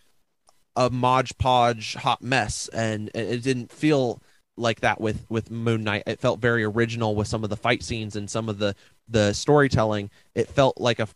[0.75, 4.21] a modge podge hot mess, and it didn't feel
[4.55, 6.03] like that with with Moon Knight.
[6.05, 8.75] It felt very original with some of the fight scenes and some of the
[9.09, 10.09] the storytelling.
[10.35, 11.07] It felt like a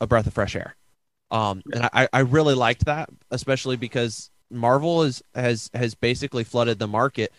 [0.00, 0.74] a breath of fresh air.
[1.30, 6.78] Um, and I, I really liked that, especially because Marvel is has has basically flooded
[6.78, 7.32] the market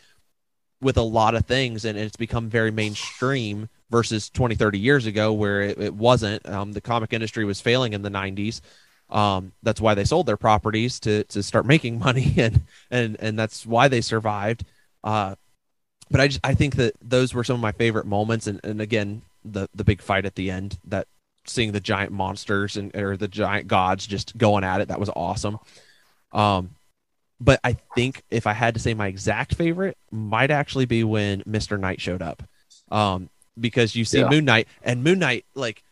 [0.82, 5.32] with a lot of things and it's become very mainstream versus 20 30 years ago
[5.32, 8.60] where it, it wasn't um, the comic industry was failing in the 90s
[9.10, 13.40] um, that's why they sold their properties to to start making money and and and
[13.40, 14.66] that's why they survived
[15.06, 15.36] uh,
[16.10, 18.82] but I just I think that those were some of my favorite moments, and, and
[18.82, 21.07] again the the big fight at the end that
[21.45, 25.10] seeing the giant monsters and or the giant gods just going at it that was
[25.15, 25.60] awesome.
[26.32, 26.72] Um,
[27.40, 31.44] but I think if I had to say my exact favorite, might actually be when
[31.45, 32.44] Mister Knight showed up,
[32.91, 33.30] um,
[33.60, 34.30] because you see yeah.
[34.30, 35.84] Moon Knight and Moon Knight like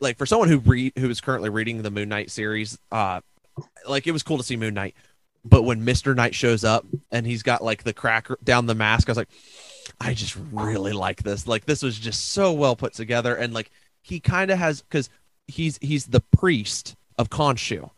[0.00, 3.20] like for someone who read who is currently reading the Moon Knight series, uh,
[3.86, 4.94] like it was cool to see Moon Knight
[5.44, 6.16] but when Mr.
[6.16, 9.28] Knight shows up and he's got like the cracker down the mask, I was like,
[10.00, 11.46] I just really like this.
[11.46, 13.34] Like this was just so well put together.
[13.34, 13.70] And like
[14.02, 15.08] he kind of has because
[15.46, 17.90] he's he's the priest of Khonshu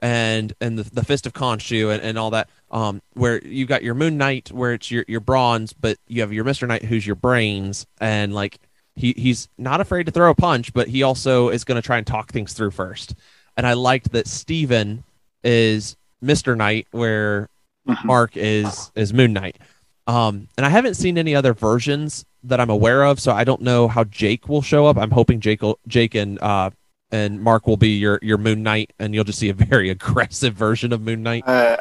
[0.00, 2.48] and and the, the fist of Khonshu and, and all that.
[2.70, 6.32] Um, where you got your Moon Knight, where it's your your bronze, but you have
[6.32, 8.58] your Mister Knight, who's your brains, and like
[8.96, 11.98] he he's not afraid to throw a punch, but he also is going to try
[11.98, 13.14] and talk things through first.
[13.56, 15.04] And I liked that Steven
[15.44, 17.48] is Mister Knight, where
[17.86, 18.06] mm-hmm.
[18.06, 19.58] Mark is is Moon Knight.
[20.06, 23.62] Um, and I haven't seen any other versions that I'm aware of, so I don't
[23.62, 24.98] know how Jake will show up.
[24.98, 26.70] I'm hoping Jake will, Jake and uh,
[27.10, 30.54] and Mark will be your your Moon Knight, and you'll just see a very aggressive
[30.54, 31.46] version of Moon Knight.
[31.46, 31.78] Uh,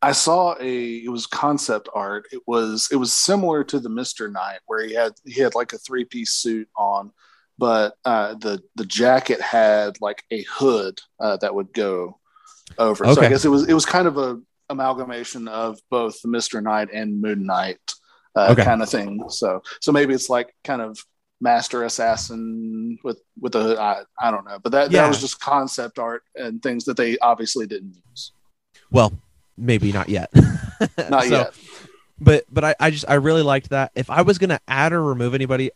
[0.00, 2.26] I saw a it was concept art.
[2.30, 5.72] It was it was similar to the Mister Knight, where he had he had like
[5.72, 7.10] a three piece suit on,
[7.58, 12.18] but uh, the the jacket had like a hood uh, that would go
[12.78, 13.04] over.
[13.04, 13.14] Okay.
[13.14, 16.60] So I guess it was it was kind of a amalgamation of both the Mister
[16.60, 17.78] Knight and Moon Knight
[18.36, 18.64] uh, okay.
[18.64, 19.24] kind of thing.
[19.28, 20.98] So so maybe it's like kind of
[21.40, 25.02] master assassin with with a I, I don't know, but that yeah.
[25.02, 28.32] that was just concept art and things that they obviously didn't use.
[28.90, 29.12] Well,
[29.56, 30.30] maybe not yet.
[31.10, 31.54] not so, yet.
[32.20, 33.92] But but I, I just I really liked that.
[33.94, 35.70] If I was gonna add or remove anybody,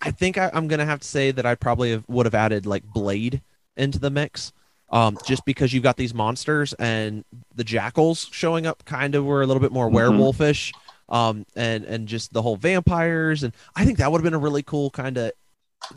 [0.00, 2.66] I think I, am gonna have to say that I probably have, would have added
[2.66, 3.42] like Blade
[3.76, 4.52] into the mix
[4.90, 9.42] um, just because you've got these monsters and the jackals showing up kind of were
[9.42, 9.96] a little bit more mm-hmm.
[9.96, 10.72] werewolfish
[11.08, 14.38] um, and and just the whole vampires and i think that would have been a
[14.38, 15.32] really cool kind of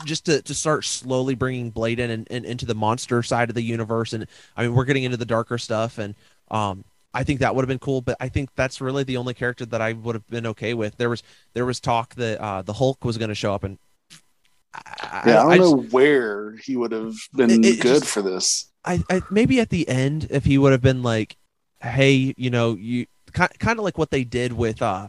[0.04, 3.54] just to, to start slowly bringing blade in and, and, into the monster side of
[3.54, 4.26] the universe and
[4.56, 6.14] i mean we're getting into the darker stuff and
[6.50, 9.34] um, I think that would have been cool, but I think that's really the only
[9.34, 10.96] character that I would have been okay with.
[10.96, 11.22] There was
[11.54, 13.78] there was talk that uh, the Hulk was going to show up, and
[14.74, 18.00] I, yeah, I don't I know just, where he would have been it, it good
[18.00, 18.70] just, for this.
[18.84, 21.36] I, I maybe at the end if he would have been like,
[21.82, 25.08] hey, you know, you kind kind of like what they did with uh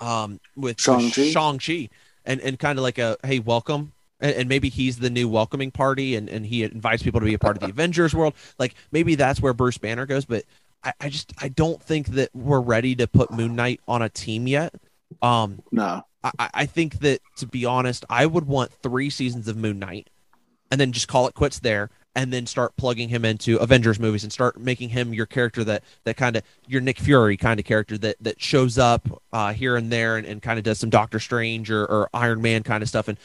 [0.00, 1.88] um with Shang-Chi, Shang-Chi
[2.24, 5.70] and and kind of like a hey, welcome and, and, maybe he's the new welcoming
[5.70, 8.34] party and, and he invites people to be a part of the Avengers world.
[8.58, 10.44] Like maybe that's where Bruce Banner goes, but
[10.82, 14.08] I, I just I don't think that we're ready to put Moon Knight on a
[14.08, 14.74] team yet.
[15.20, 16.04] Um no.
[16.24, 20.08] I, I think that to be honest, I would want three seasons of Moon Knight
[20.70, 24.22] and then just call it quits there and then start plugging him into Avengers movies
[24.22, 27.66] and start making him your character that that kind of your Nick Fury kind of
[27.66, 30.90] character that that shows up uh, here and there and, and kind of does some
[30.90, 33.18] Doctor Strange or, or Iron Man kind of stuff and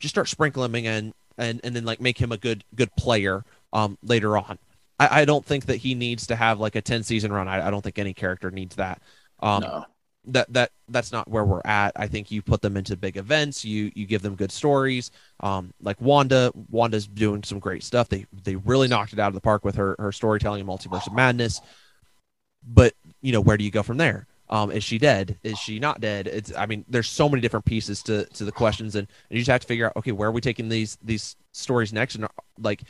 [0.00, 3.44] just start sprinkling him in and and then like make him a good good player
[3.72, 4.58] um, later on.
[5.00, 7.48] I, I don't think that he needs to have like a ten season run.
[7.48, 9.00] I, I don't think any character needs that.
[9.40, 9.86] Um, no
[10.26, 11.92] that that that's not where we're at.
[11.96, 13.64] I think you put them into big events.
[13.64, 15.10] You you give them good stories.
[15.40, 18.08] Um, like Wanda, Wanda's doing some great stuff.
[18.08, 21.06] They they really knocked it out of the park with her her storytelling and multiverse
[21.06, 21.60] of madness.
[22.66, 24.26] But you know, where do you go from there?
[24.50, 25.38] Um, is she dead?
[25.42, 26.26] Is she not dead?
[26.26, 29.40] It's I mean, there's so many different pieces to to the questions, and, and you
[29.40, 32.26] just have to figure out okay, where are we taking these these stories next, and
[32.58, 32.82] like,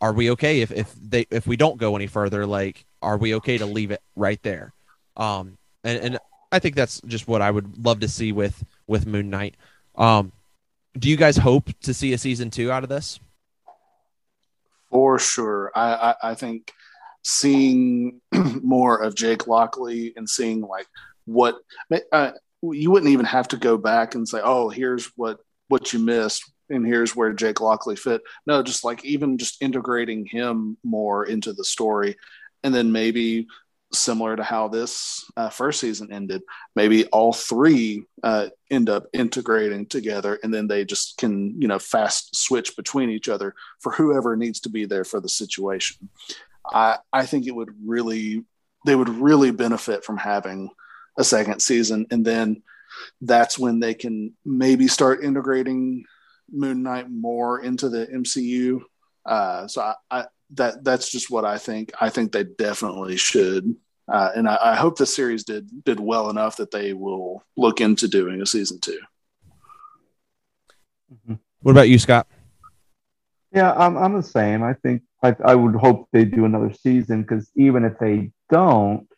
[0.00, 2.46] are we okay if if they if we don't go any further?
[2.46, 4.72] Like, are we okay to leave it right there?
[5.16, 6.18] Um, and and
[6.50, 9.56] I think that's just what I would love to see with with Moon Knight.
[9.96, 10.32] Um,
[10.98, 13.20] do you guys hope to see a season two out of this?
[14.90, 16.72] For sure, I, I, I think
[17.22, 18.20] seeing
[18.62, 20.86] more of Jake Lockley and seeing like
[21.24, 21.56] what
[22.12, 22.32] uh,
[22.62, 25.38] you wouldn't even have to go back and say, oh, here's what
[25.68, 28.22] what you missed and here's where Jake Lockley fit.
[28.46, 32.16] No, just like even just integrating him more into the story,
[32.62, 33.46] and then maybe
[33.98, 36.42] similar to how this uh, first season ended,
[36.76, 41.78] maybe all three uh, end up integrating together, and then they just can you know
[41.78, 46.08] fast switch between each other for whoever needs to be there for the situation.
[46.72, 48.44] I I think it would really
[48.86, 50.70] they would really benefit from having
[51.18, 52.62] a second season, and then
[53.20, 56.04] that's when they can maybe start integrating
[56.50, 58.80] Moon Knight more into the MCU.
[59.26, 61.92] Uh, so I, I, that that's just what I think.
[62.00, 63.76] I think they definitely should,
[64.12, 67.80] uh, and I, I, hope the series did did well enough that they will look
[67.80, 68.98] into doing a season 2
[71.12, 71.34] mm-hmm.
[71.62, 72.26] What about you, Scott?
[73.52, 74.62] Yeah, I'm I'm the same.
[74.62, 79.08] I think I, I would hope they do another season because even if they don't,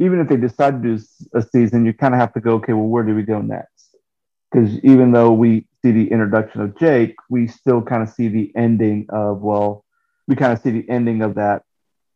[0.00, 1.04] even if they decide to do
[1.34, 3.96] a season, you kind of have to go, okay, well, where do we go next?
[4.50, 8.50] Because even though we see the introduction of Jake, we still kind of see the
[8.56, 9.84] ending of, well,
[10.28, 11.62] we kind of see the ending of that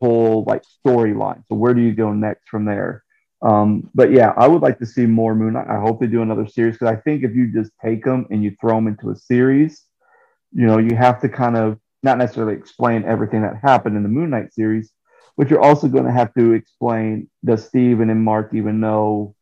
[0.00, 1.42] whole like storyline.
[1.48, 3.02] So where do you go next from there?
[3.40, 5.66] Um, but yeah, I would like to see more Moon Knight.
[5.68, 8.44] I hope they do another series because I think if you just take them and
[8.44, 9.82] you throw them into a series,
[10.52, 14.08] you know, you have to kind of not necessarily explain everything that happened in the
[14.08, 14.92] Moon Knight series,
[15.36, 19.34] but you're also going to have to explain does Steven and Mark even know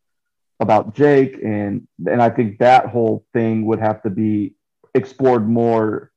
[0.59, 4.53] about Jake and and I think that whole thing would have to be
[4.93, 6.10] explored more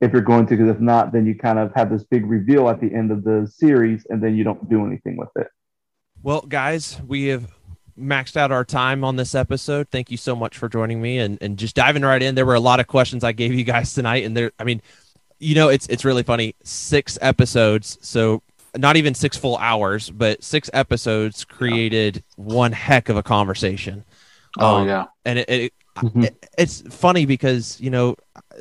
[0.00, 2.68] if you're going to because if not then you kind of have this big reveal
[2.68, 5.48] at the end of the series and then you don't do anything with it.
[6.22, 7.50] Well, guys, we have
[7.98, 9.88] maxed out our time on this episode.
[9.90, 12.34] Thank you so much for joining me and and just diving right in.
[12.34, 14.82] There were a lot of questions I gave you guys tonight and there I mean
[15.38, 16.54] you know it's it's really funny.
[16.62, 17.98] 6 episodes.
[18.00, 18.42] So
[18.76, 22.22] not even six full hours, but six episodes created yeah.
[22.36, 24.04] one heck of a conversation.
[24.58, 26.24] Oh um, yeah, and it, it, mm-hmm.
[26.58, 28.16] it's funny because you know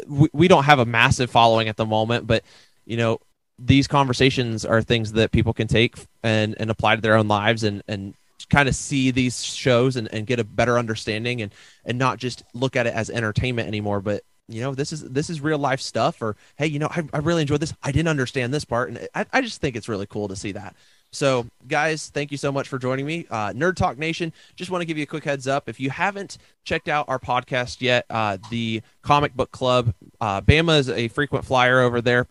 [0.08, 2.44] we, we don't have a massive following at the moment, but
[2.86, 3.20] you know
[3.58, 7.64] these conversations are things that people can take and and apply to their own lives
[7.64, 8.14] and and
[8.50, 11.54] kind of see these shows and, and get a better understanding and
[11.86, 15.30] and not just look at it as entertainment anymore, but you know this is this
[15.30, 17.74] is real life stuff or hey you know I, I really enjoyed this.
[17.84, 18.90] I didn't understand this part.
[18.90, 20.76] And I, I just think it's really cool to see that
[21.12, 23.26] so guys thank you so much for joining me.
[23.30, 25.70] Uh, nerd talk nation just want to give you a quick heads up.
[25.70, 30.80] If you haven't checked out our podcast yet uh, the comic book club uh, bama
[30.80, 32.28] is a frequent flyer over there.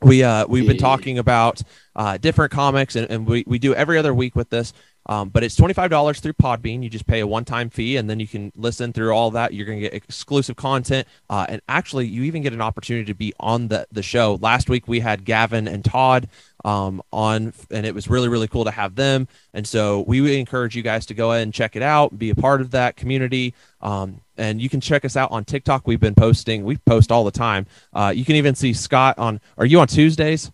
[0.00, 1.62] We uh we've been talking about
[1.96, 4.72] uh different comics and, and we, we do every other week with this
[5.08, 6.82] um, but it's $25 through Podbean.
[6.82, 9.54] You just pay a one time fee and then you can listen through all that.
[9.54, 11.08] You're going to get exclusive content.
[11.30, 14.38] Uh, and actually, you even get an opportunity to be on the, the show.
[14.40, 16.28] Last week, we had Gavin and Todd
[16.64, 19.28] um, on, and it was really, really cool to have them.
[19.54, 22.34] And so we encourage you guys to go ahead and check it out, be a
[22.34, 23.54] part of that community.
[23.80, 25.86] Um, and you can check us out on TikTok.
[25.86, 27.66] We've been posting, we post all the time.
[27.92, 30.50] Uh, you can even see Scott on, are you on Tuesdays?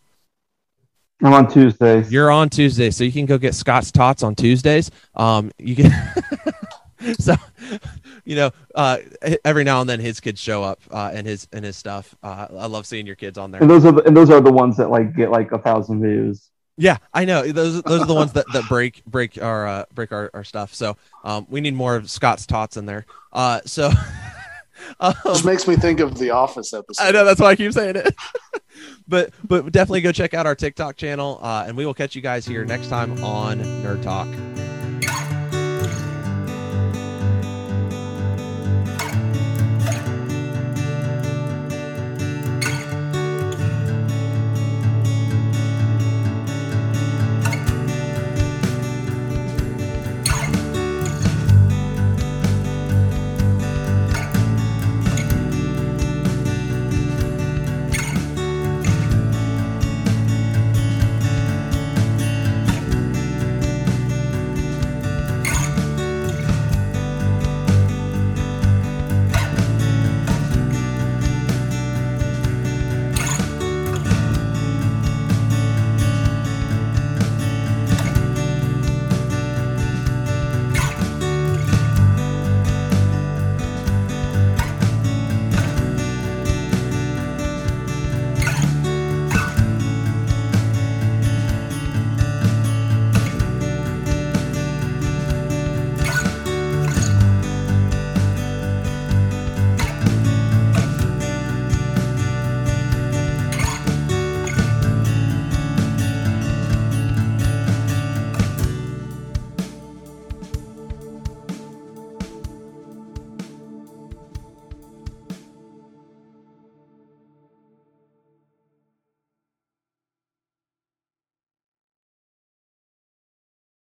[1.22, 2.12] I'm on Tuesdays.
[2.12, 4.90] You're on Tuesday, so you can go get Scott's tots on Tuesdays.
[5.14, 5.92] Um, you can.
[7.18, 7.34] so,
[8.24, 8.98] you know, uh,
[9.44, 12.14] every now and then his kids show up uh, and his and his stuff.
[12.22, 13.60] Uh, I love seeing your kids on there.
[13.60, 16.02] And those are the, and those are the ones that like get like a thousand
[16.02, 16.50] views.
[16.76, 17.46] Yeah, I know.
[17.52, 20.74] Those those are the ones that, that break break our uh, break our, our stuff.
[20.74, 23.06] So um, we need more of Scott's tots in there.
[23.32, 23.90] Uh, so
[25.00, 27.02] um, Which makes me think of the Office episode.
[27.02, 28.14] I know that's why I keep saying it.
[29.08, 32.22] but but definitely go check out our TikTok channel, uh, and we will catch you
[32.22, 34.28] guys here next time on Nerd Talk.